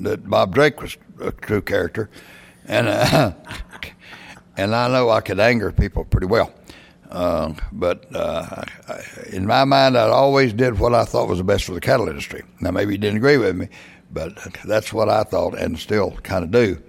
that 0.00 0.28
Bob 0.28 0.54
Drake 0.54 0.80
was 0.80 0.96
a 1.20 1.30
true 1.30 1.62
character, 1.62 2.10
and 2.66 2.88
uh, 2.88 3.32
and 4.58 4.74
I 4.74 4.88
know 4.88 5.08
I 5.08 5.20
could 5.20 5.38
anger 5.38 5.70
people 5.70 6.04
pretty 6.04 6.26
well. 6.26 6.52
Uh, 7.10 7.54
but 7.72 8.04
uh, 8.14 8.64
in 9.32 9.46
my 9.46 9.64
mind, 9.64 9.96
I 9.96 10.08
always 10.08 10.52
did 10.52 10.78
what 10.78 10.94
I 10.94 11.04
thought 11.04 11.28
was 11.28 11.38
the 11.38 11.44
best 11.44 11.64
for 11.64 11.72
the 11.72 11.80
cattle 11.80 12.08
industry. 12.08 12.42
Now, 12.60 12.72
maybe 12.72 12.92
you 12.92 12.98
didn't 12.98 13.16
agree 13.16 13.38
with 13.38 13.56
me, 13.56 13.68
but 14.12 14.36
that's 14.64 14.92
what 14.92 15.08
I 15.08 15.22
thought 15.22 15.56
and 15.56 15.78
still 15.78 16.10
kind 16.22 16.44
of 16.44 16.50
do. 16.50 16.82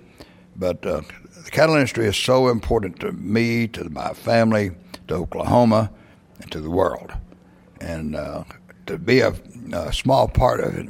But 0.58 0.86
uh, 0.86 1.04
the 1.46 1.52
cattle 1.52 1.76
industry 1.76 2.06
is 2.06 2.18
so 2.18 2.50
important 2.50 3.00
to 3.02 3.14
me, 3.14 3.68
to 3.70 3.90
my 3.90 4.14
family, 4.14 4.72
to 5.08 5.14
Oklahoma, 5.14 5.92
and 6.42 6.52
to 6.52 6.60
the 6.60 6.72
world. 6.72 7.14
And 7.80 8.16
uh, 8.16 8.44
to 8.88 8.98
be 8.98 9.22
a, 9.22 9.34
a, 9.72 9.94
small 9.94 10.28
part 10.28 10.60
of 10.60 10.76
it 10.76 10.90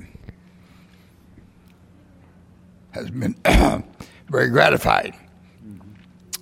has 2.91 3.11
been 3.11 3.35
very 4.29 4.49
gratifying. 4.49 5.13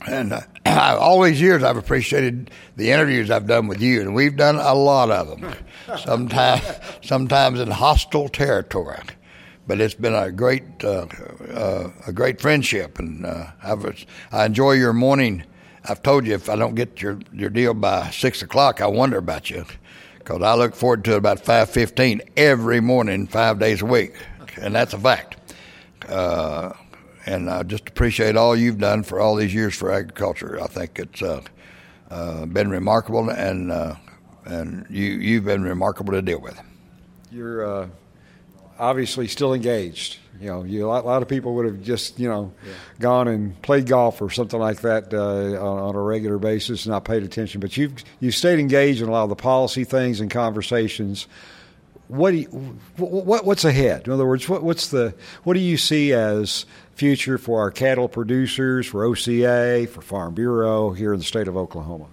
And 0.05 0.33
uh, 0.33 0.41
all 0.99 1.21
these 1.21 1.41
years, 1.41 1.63
I've 1.63 1.77
appreciated 1.77 2.51
the 2.75 2.91
interviews 2.91 3.31
I've 3.31 3.47
done 3.47 3.67
with 3.67 3.81
you, 3.81 4.01
and 4.01 4.13
we've 4.13 4.35
done 4.35 4.55
a 4.55 4.73
lot 4.73 5.09
of 5.09 5.29
them. 5.29 5.55
sometimes, 5.97 6.63
sometimes 7.01 7.59
in 7.59 7.71
hostile 7.71 8.29
territory, 8.29 8.99
but 9.65 9.81
it's 9.81 9.95
been 9.95 10.13
a 10.13 10.31
great, 10.31 10.63
uh, 10.83 11.07
uh, 11.51 11.89
a 12.05 12.13
great 12.13 12.39
friendship, 12.39 12.99
and 12.99 13.25
uh, 13.25 13.47
I've, 13.63 14.05
I 14.31 14.45
enjoy 14.45 14.73
your 14.73 14.93
morning 14.93 15.43
I've 15.89 16.03
told 16.03 16.27
you 16.27 16.33
if 16.33 16.49
I 16.49 16.57
don't 16.57 16.75
get 16.75 17.01
your, 17.01 17.17
your 17.31 17.49
deal 17.49 17.73
by 17.73 18.09
six 18.09 18.41
o'clock, 18.41 18.81
I 18.81 18.87
wonder 18.87 19.17
about 19.17 19.49
you, 19.49 19.65
because 20.19 20.41
I 20.41 20.53
look 20.55 20.75
forward 20.75 21.05
to 21.05 21.13
it 21.13 21.17
about 21.17 21.39
five 21.39 21.69
fifteen 21.69 22.21
every 22.35 22.81
morning, 22.81 23.25
five 23.25 23.57
days 23.57 23.81
a 23.81 23.85
week, 23.85 24.13
and 24.59 24.75
that's 24.75 24.93
a 24.93 24.99
fact. 24.99 25.37
And 27.27 27.49
I 27.49 27.63
just 27.63 27.89
appreciate 27.89 28.37
all 28.37 28.55
you've 28.55 28.79
done 28.79 29.03
for 29.03 29.19
all 29.19 29.35
these 29.35 29.53
years 29.53 29.75
for 29.75 29.91
agriculture. 29.91 30.59
I 30.63 30.67
think 30.67 30.97
it's 30.97 31.21
uh, 31.21 31.41
uh, 32.09 32.45
been 32.45 32.69
remarkable, 32.69 33.29
and 33.29 33.69
uh, 33.69 33.95
and 34.45 34.85
you 34.89 35.03
you've 35.03 35.43
been 35.43 35.63
remarkable 35.63 36.13
to 36.13 36.21
deal 36.21 36.39
with. 36.39 36.57
You're 37.29 37.81
uh, 37.81 37.87
obviously 38.79 39.27
still 39.27 39.53
engaged. 39.53 40.19
You 40.39 40.47
know, 40.47 40.63
you, 40.63 40.85
a, 40.85 40.87
lot, 40.87 41.03
a 41.03 41.07
lot 41.07 41.21
of 41.23 41.27
people 41.27 41.55
would 41.55 41.65
have 41.65 41.81
just, 41.81 42.19
you 42.19 42.29
know, 42.29 42.53
yeah. 42.63 42.73
gone 42.99 43.27
and 43.27 43.59
played 43.63 43.87
golf 43.87 44.21
or 44.21 44.29
something 44.29 44.59
like 44.59 44.81
that 44.81 45.11
uh, 45.11 45.59
on, 45.59 45.79
on, 45.79 45.95
a 45.95 46.01
regular 46.01 46.37
basis 46.37 46.85
and 46.85 46.91
not 46.91 47.05
paid 47.05 47.23
attention. 47.23 47.59
But 47.59 47.75
you've 47.75 48.03
you 48.19 48.31
stayed 48.31 48.59
engaged 48.59 49.01
in 49.01 49.09
a 49.09 49.11
lot 49.11 49.23
of 49.23 49.29
the 49.29 49.35
policy 49.35 49.83
things 49.83 50.21
and 50.21 50.29
conversations. 50.29 51.27
What 52.07 52.33
you, 52.33 52.45
what, 52.97 53.45
what's 53.45 53.65
ahead? 53.65 54.07
In 54.07 54.13
other 54.13 54.25
words, 54.25 54.47
what, 54.47 54.63
what's 54.63 54.87
the 54.87 55.13
what 55.43 55.55
do 55.55 55.59
you 55.59 55.77
see 55.77 56.13
as 56.13 56.65
future 56.95 57.37
for 57.37 57.59
our 57.59 57.71
cattle 57.71 58.07
producers, 58.07 58.87
for 58.87 59.03
OCA, 59.03 59.87
for 59.87 60.01
Farm 60.01 60.33
Bureau 60.33 60.91
here 60.91 61.13
in 61.13 61.19
the 61.19 61.25
state 61.25 61.47
of 61.47 61.57
Oklahoma? 61.57 62.07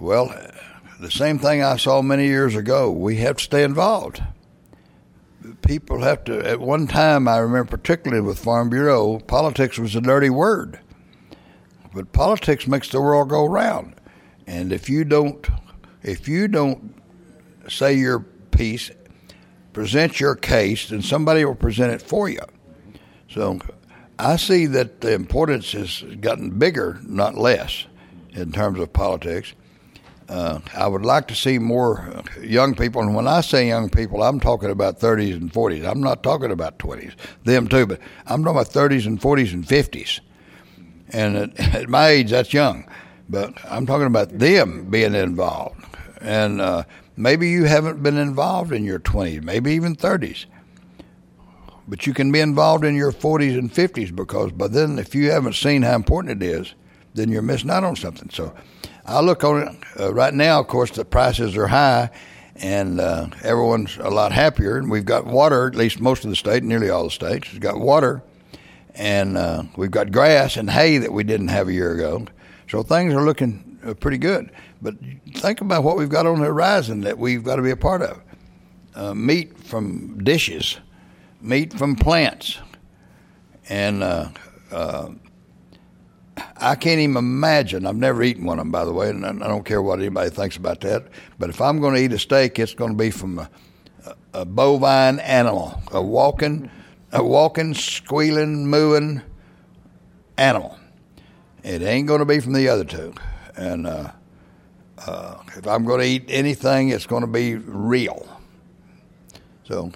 Well, 0.00 0.32
the 1.00 1.10
same 1.10 1.40
thing 1.40 1.62
I 1.62 1.76
saw 1.76 2.02
many 2.02 2.26
years 2.26 2.54
ago. 2.54 2.90
We 2.90 3.16
have 3.16 3.38
to 3.38 3.44
stay 3.44 3.64
involved 3.64 4.22
people 5.62 6.02
have 6.02 6.24
to. 6.24 6.46
At 6.46 6.60
one 6.60 6.86
time, 6.86 7.28
I 7.28 7.38
remember 7.38 7.76
particularly 7.76 8.22
with 8.22 8.38
Farm 8.38 8.70
Bureau, 8.70 9.18
politics 9.20 9.78
was 9.78 9.94
a 9.94 10.00
dirty 10.00 10.30
word, 10.30 10.80
but 11.94 12.12
politics 12.12 12.66
makes 12.66 12.88
the 12.88 13.00
world 13.00 13.28
go 13.28 13.46
round. 13.46 13.94
And 14.46 14.72
if 14.72 14.88
you 14.88 15.04
don't, 15.04 15.46
if 16.02 16.28
you 16.28 16.48
don't 16.48 16.94
say 17.68 17.94
your 17.94 18.20
piece, 18.50 18.90
present 19.72 20.20
your 20.20 20.34
case, 20.34 20.90
and 20.90 21.04
somebody 21.04 21.44
will 21.44 21.54
present 21.54 21.92
it 21.92 22.02
for 22.02 22.28
you. 22.28 22.40
So 23.30 23.58
I 24.18 24.36
see 24.36 24.66
that 24.66 25.00
the 25.00 25.12
importance 25.12 25.72
has 25.72 26.02
gotten 26.20 26.58
bigger, 26.58 26.98
not 27.04 27.36
less, 27.36 27.86
in 28.32 28.52
terms 28.52 28.80
of 28.80 28.92
politics. 28.92 29.52
Uh, 30.28 30.60
I 30.74 30.86
would 30.86 31.06
like 31.06 31.26
to 31.28 31.34
see 31.34 31.58
more 31.58 32.22
young 32.42 32.74
people, 32.74 33.00
and 33.00 33.14
when 33.14 33.26
I 33.26 33.40
say 33.40 33.68
young 33.68 33.88
people, 33.88 34.22
I'm 34.22 34.40
talking 34.40 34.70
about 34.70 35.00
30s 35.00 35.34
and 35.34 35.50
40s. 35.50 35.88
I'm 35.88 36.00
not 36.00 36.22
talking 36.22 36.50
about 36.50 36.78
20s, 36.78 37.14
them 37.44 37.66
too, 37.66 37.86
but 37.86 38.00
I'm 38.26 38.44
talking 38.44 38.60
about 38.60 38.70
30s 38.70 39.06
and 39.06 39.20
40s 39.20 39.54
and 39.54 39.64
50s. 39.64 40.20
And 41.10 41.36
at, 41.36 41.60
at 41.74 41.88
my 41.88 42.08
age, 42.08 42.30
that's 42.30 42.52
young, 42.52 42.86
but 43.28 43.54
I'm 43.64 43.86
talking 43.86 44.06
about 44.06 44.38
them 44.38 44.90
being 44.90 45.14
involved. 45.14 45.82
And 46.20 46.60
uh, 46.60 46.82
maybe 47.18 47.48
you 47.50 47.64
haven't 47.64 48.02
been 48.02 48.16
involved 48.16 48.72
in 48.72 48.84
your 48.84 49.00
20s, 49.00 49.42
maybe 49.42 49.72
even 49.72 49.96
30s, 49.96 50.46
but 51.86 52.06
you 52.06 52.14
can 52.14 52.30
be 52.30 52.40
involved 52.40 52.84
in 52.84 52.94
your 52.94 53.12
40s 53.12 53.58
and 53.58 53.72
50s 53.72 54.14
because 54.14 54.52
by 54.52 54.68
then, 54.68 54.98
if 54.98 55.14
you 55.14 55.30
haven't 55.30 55.54
seen 55.54 55.82
how 55.82 55.94
important 55.94 56.42
it 56.42 56.46
is, 56.46 56.74
then 57.14 57.30
you're 57.30 57.42
missing 57.42 57.70
out 57.70 57.84
on 57.84 57.96
something. 57.96 58.30
So 58.30 58.54
I 59.04 59.20
look 59.20 59.42
on 59.42 59.62
it 59.62 59.76
uh, 59.98 60.12
right 60.12 60.32
now. 60.32 60.60
Of 60.60 60.68
course, 60.68 60.90
the 60.90 61.04
prices 61.04 61.56
are 61.56 61.66
high, 61.66 62.10
and 62.56 63.00
uh, 63.00 63.28
everyone's 63.42 63.96
a 63.96 64.10
lot 64.10 64.32
happier. 64.32 64.76
And 64.76 64.90
we've 64.90 65.04
got 65.04 65.26
water, 65.26 65.66
at 65.66 65.74
least 65.74 66.00
most 66.00 66.24
of 66.24 66.30
the 66.30 66.36
state, 66.36 66.62
nearly 66.62 66.90
all 66.90 67.04
the 67.04 67.10
states, 67.10 67.48
has 67.48 67.58
got 67.58 67.80
water, 67.80 68.22
and 68.94 69.36
uh, 69.36 69.64
we've 69.76 69.90
got 69.90 70.12
grass 70.12 70.56
and 70.56 70.70
hay 70.70 70.98
that 70.98 71.12
we 71.12 71.24
didn't 71.24 71.48
have 71.48 71.68
a 71.68 71.72
year 71.72 71.92
ago. 71.92 72.26
So 72.68 72.82
things 72.82 73.14
are 73.14 73.24
looking 73.24 73.67
uh, 73.88 73.94
pretty 73.94 74.18
good. 74.18 74.50
But 74.82 74.96
think 75.34 75.60
about 75.60 75.84
what 75.84 75.96
we've 75.96 76.08
got 76.08 76.26
on 76.26 76.40
the 76.40 76.46
horizon 76.46 77.00
that 77.02 77.18
we've 77.18 77.42
got 77.42 77.56
to 77.56 77.62
be 77.62 77.70
a 77.70 77.76
part 77.76 78.02
of. 78.02 78.20
Uh, 78.94 79.14
meat 79.14 79.58
from 79.58 80.22
dishes, 80.24 80.78
meat 81.40 81.72
from 81.72 81.94
plants, 81.94 82.58
and 83.68 84.02
uh, 84.02 84.30
I 86.56 86.74
can't 86.74 87.00
even 87.00 87.16
imagine. 87.16 87.86
I've 87.86 87.96
never 87.96 88.22
eaten 88.22 88.44
one 88.44 88.58
of 88.58 88.64
them, 88.64 88.72
by 88.72 88.84
the 88.84 88.92
way, 88.92 89.10
and 89.10 89.24
I 89.24 89.46
don't 89.46 89.64
care 89.64 89.80
what 89.80 90.00
anybody 90.00 90.30
thinks 90.30 90.56
about 90.56 90.80
that. 90.80 91.06
But 91.38 91.50
if 91.50 91.60
I'm 91.60 91.80
going 91.80 91.94
to 91.94 92.00
eat 92.00 92.12
a 92.12 92.18
steak, 92.18 92.58
it's 92.58 92.74
going 92.74 92.92
to 92.92 92.96
be 92.96 93.10
from 93.10 93.38
a, 93.38 93.50
a, 94.04 94.40
a 94.40 94.44
bovine 94.44 95.20
animal, 95.20 95.80
a 95.92 96.02
walking, 96.02 96.70
a 97.12 97.22
walking, 97.22 97.74
squealing, 97.74 98.68
mooing 98.68 99.22
animal. 100.36 100.78
It 101.62 101.82
ain't 101.82 102.08
going 102.08 102.20
to 102.20 102.26
be 102.26 102.40
from 102.40 102.52
the 102.52 102.68
other 102.68 102.84
two. 102.84 103.14
And 103.58 103.86
uh, 103.86 104.12
uh, 105.06 105.42
if 105.56 105.66
I'm 105.66 105.84
going 105.84 106.00
to 106.00 106.06
eat 106.06 106.24
anything, 106.28 106.90
it's 106.90 107.06
going 107.06 107.22
to 107.22 107.26
be 107.26 107.56
real. 107.56 108.26
So, 109.64 109.90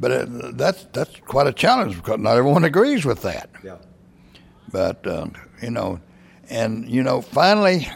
but 0.00 0.10
it, 0.10 0.56
that's 0.56 0.84
that's 0.92 1.14
quite 1.26 1.46
a 1.46 1.52
challenge 1.52 1.96
because 1.96 2.20
not 2.20 2.36
everyone 2.36 2.64
agrees 2.64 3.04
with 3.04 3.22
that. 3.22 3.50
Yeah. 3.62 3.76
But 4.72 5.06
uh, 5.06 5.26
you 5.60 5.70
know, 5.70 6.00
and, 6.50 6.88
you 6.88 7.02
know, 7.02 7.20
finally, 7.20 7.88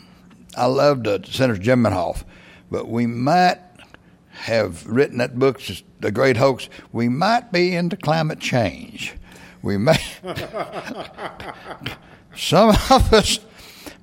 I 0.56 0.66
loved 0.66 1.06
uh, 1.06 1.18
Senator 1.24 1.60
Jim 1.60 1.86
but 2.70 2.88
we 2.88 3.06
might 3.06 3.58
have 4.30 4.86
written 4.86 5.18
that 5.18 5.38
book, 5.38 5.60
The 6.00 6.12
Great 6.12 6.36
Hoax. 6.36 6.68
We 6.92 7.08
might 7.08 7.52
be 7.52 7.74
into 7.74 7.96
climate 7.96 8.40
change. 8.40 9.14
We 9.62 9.78
may. 9.78 9.98
some 12.36 12.70
of 12.70 13.12
us 13.12 13.40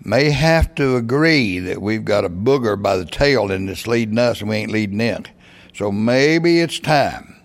may 0.04 0.30
have 0.32 0.76
to 0.76 0.96
agree 0.96 1.60
that 1.60 1.82
we've 1.82 2.06
got 2.06 2.26
a 2.26 2.30
booger 2.30 2.82
by 2.82 2.98
the 2.98 3.06
tail 3.06 3.52
and 3.52 3.70
it's 3.70 3.88
leading 3.88 4.18
us 4.18 4.42
and 4.42 4.50
we 4.50 4.58
ain't 4.58 4.72
leading 4.72 5.02
it. 5.02 5.30
So 5.74 5.92
maybe 5.92 6.60
it's 6.60 6.80
time 6.80 7.36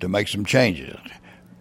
to 0.00 0.08
make 0.08 0.28
some 0.28 0.44
changes. 0.44 0.98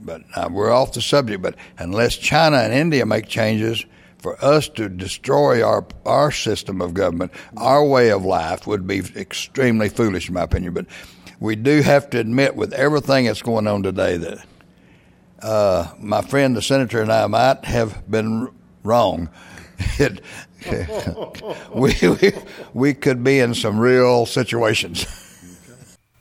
But 0.02 0.22
uh, 0.36 0.50
we're 0.52 0.72
off 0.72 0.94
the 0.94 1.02
subject. 1.02 1.42
But 1.42 1.56
unless 1.78 2.18
China 2.18 2.58
and 2.58 2.74
India 2.74 3.06
make 3.06 3.28
changes, 3.28 3.86
For 4.20 4.44
us 4.44 4.68
to 4.70 4.90
destroy 4.90 5.64
our 5.64 5.86
our 6.06 6.32
system 6.32 6.82
of 6.82 6.94
government, 6.94 7.32
our 7.56 7.86
way 7.86 8.10
of 8.10 8.26
life 8.26 8.66
would 8.66 8.88
be 8.88 9.00
extremely 9.16 9.90
foolish, 9.90 10.28
in 10.28 10.34
my 10.34 10.42
opinion. 10.44 10.74
But 10.74 10.88
we 11.40 11.56
do 11.56 11.82
have 11.82 12.10
to 12.10 12.20
admit, 12.20 12.56
with 12.56 12.74
everything 12.74 13.26
that's 13.26 13.44
going 13.44 13.68
on 13.68 13.84
today, 13.84 14.18
that 14.18 14.46
uh, 15.42 15.94
my 16.00 16.22
friend 16.22 16.56
the 16.56 16.62
senator 16.62 17.02
and 17.02 17.12
I 17.12 17.28
might 17.28 17.64
have 17.66 18.10
been 18.10 18.50
wrong. 18.84 19.30
It, 20.00 20.22
we, 21.74 21.94
we 22.02 22.34
we 22.74 22.94
could 22.94 23.24
be 23.24 23.40
in 23.40 23.54
some 23.54 23.80
real 23.80 24.26
situations. 24.26 25.06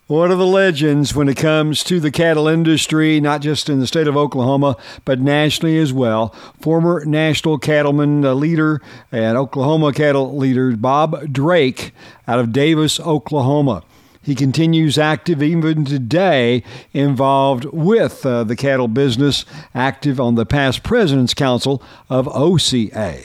What 0.08 0.30
are 0.30 0.36
the 0.36 0.46
legends 0.46 1.16
when 1.16 1.28
it 1.28 1.36
comes 1.36 1.82
to 1.84 1.98
the 1.98 2.12
cattle 2.12 2.46
industry, 2.46 3.20
not 3.20 3.40
just 3.40 3.68
in 3.68 3.80
the 3.80 3.88
state 3.88 4.06
of 4.06 4.16
Oklahoma, 4.16 4.76
but 5.04 5.18
nationally 5.18 5.78
as 5.78 5.92
well. 5.92 6.32
Former 6.60 7.04
national 7.04 7.58
cattleman 7.58 8.24
uh, 8.24 8.32
leader 8.32 8.80
and 9.10 9.36
Oklahoma 9.36 9.92
cattle 9.92 10.36
leader 10.36 10.76
Bob 10.76 11.32
Drake 11.32 11.92
out 12.28 12.38
of 12.38 12.52
Davis, 12.52 13.00
Oklahoma. 13.00 13.82
He 14.22 14.36
continues 14.36 14.96
active 14.96 15.42
even 15.42 15.84
today, 15.84 16.62
involved 16.92 17.64
with 17.64 18.24
uh, 18.24 18.44
the 18.44 18.54
cattle 18.54 18.86
business, 18.88 19.44
active 19.74 20.20
on 20.20 20.36
the 20.36 20.46
past 20.46 20.84
President's 20.84 21.34
Council 21.34 21.82
of 22.08 22.28
OCA. 22.28 23.24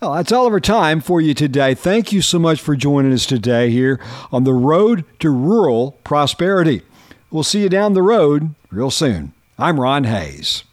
Well, 0.00 0.14
that's 0.14 0.32
all 0.32 0.46
of 0.46 0.54
our 0.54 0.60
time 0.60 1.02
for 1.02 1.20
you 1.20 1.34
today. 1.34 1.74
Thank 1.74 2.10
you 2.10 2.22
so 2.22 2.38
much 2.38 2.58
for 2.58 2.74
joining 2.74 3.12
us 3.12 3.26
today 3.26 3.68
here 3.68 4.00
on 4.32 4.44
the 4.44 4.54
road 4.54 5.04
to 5.18 5.28
rural 5.28 5.98
prosperity. 6.04 6.80
We'll 7.30 7.42
see 7.42 7.62
you 7.62 7.68
down 7.68 7.92
the 7.92 8.00
road 8.00 8.54
real 8.70 8.90
soon. 8.90 9.34
I'm 9.58 9.78
Ron 9.78 10.04
Hays. 10.04 10.64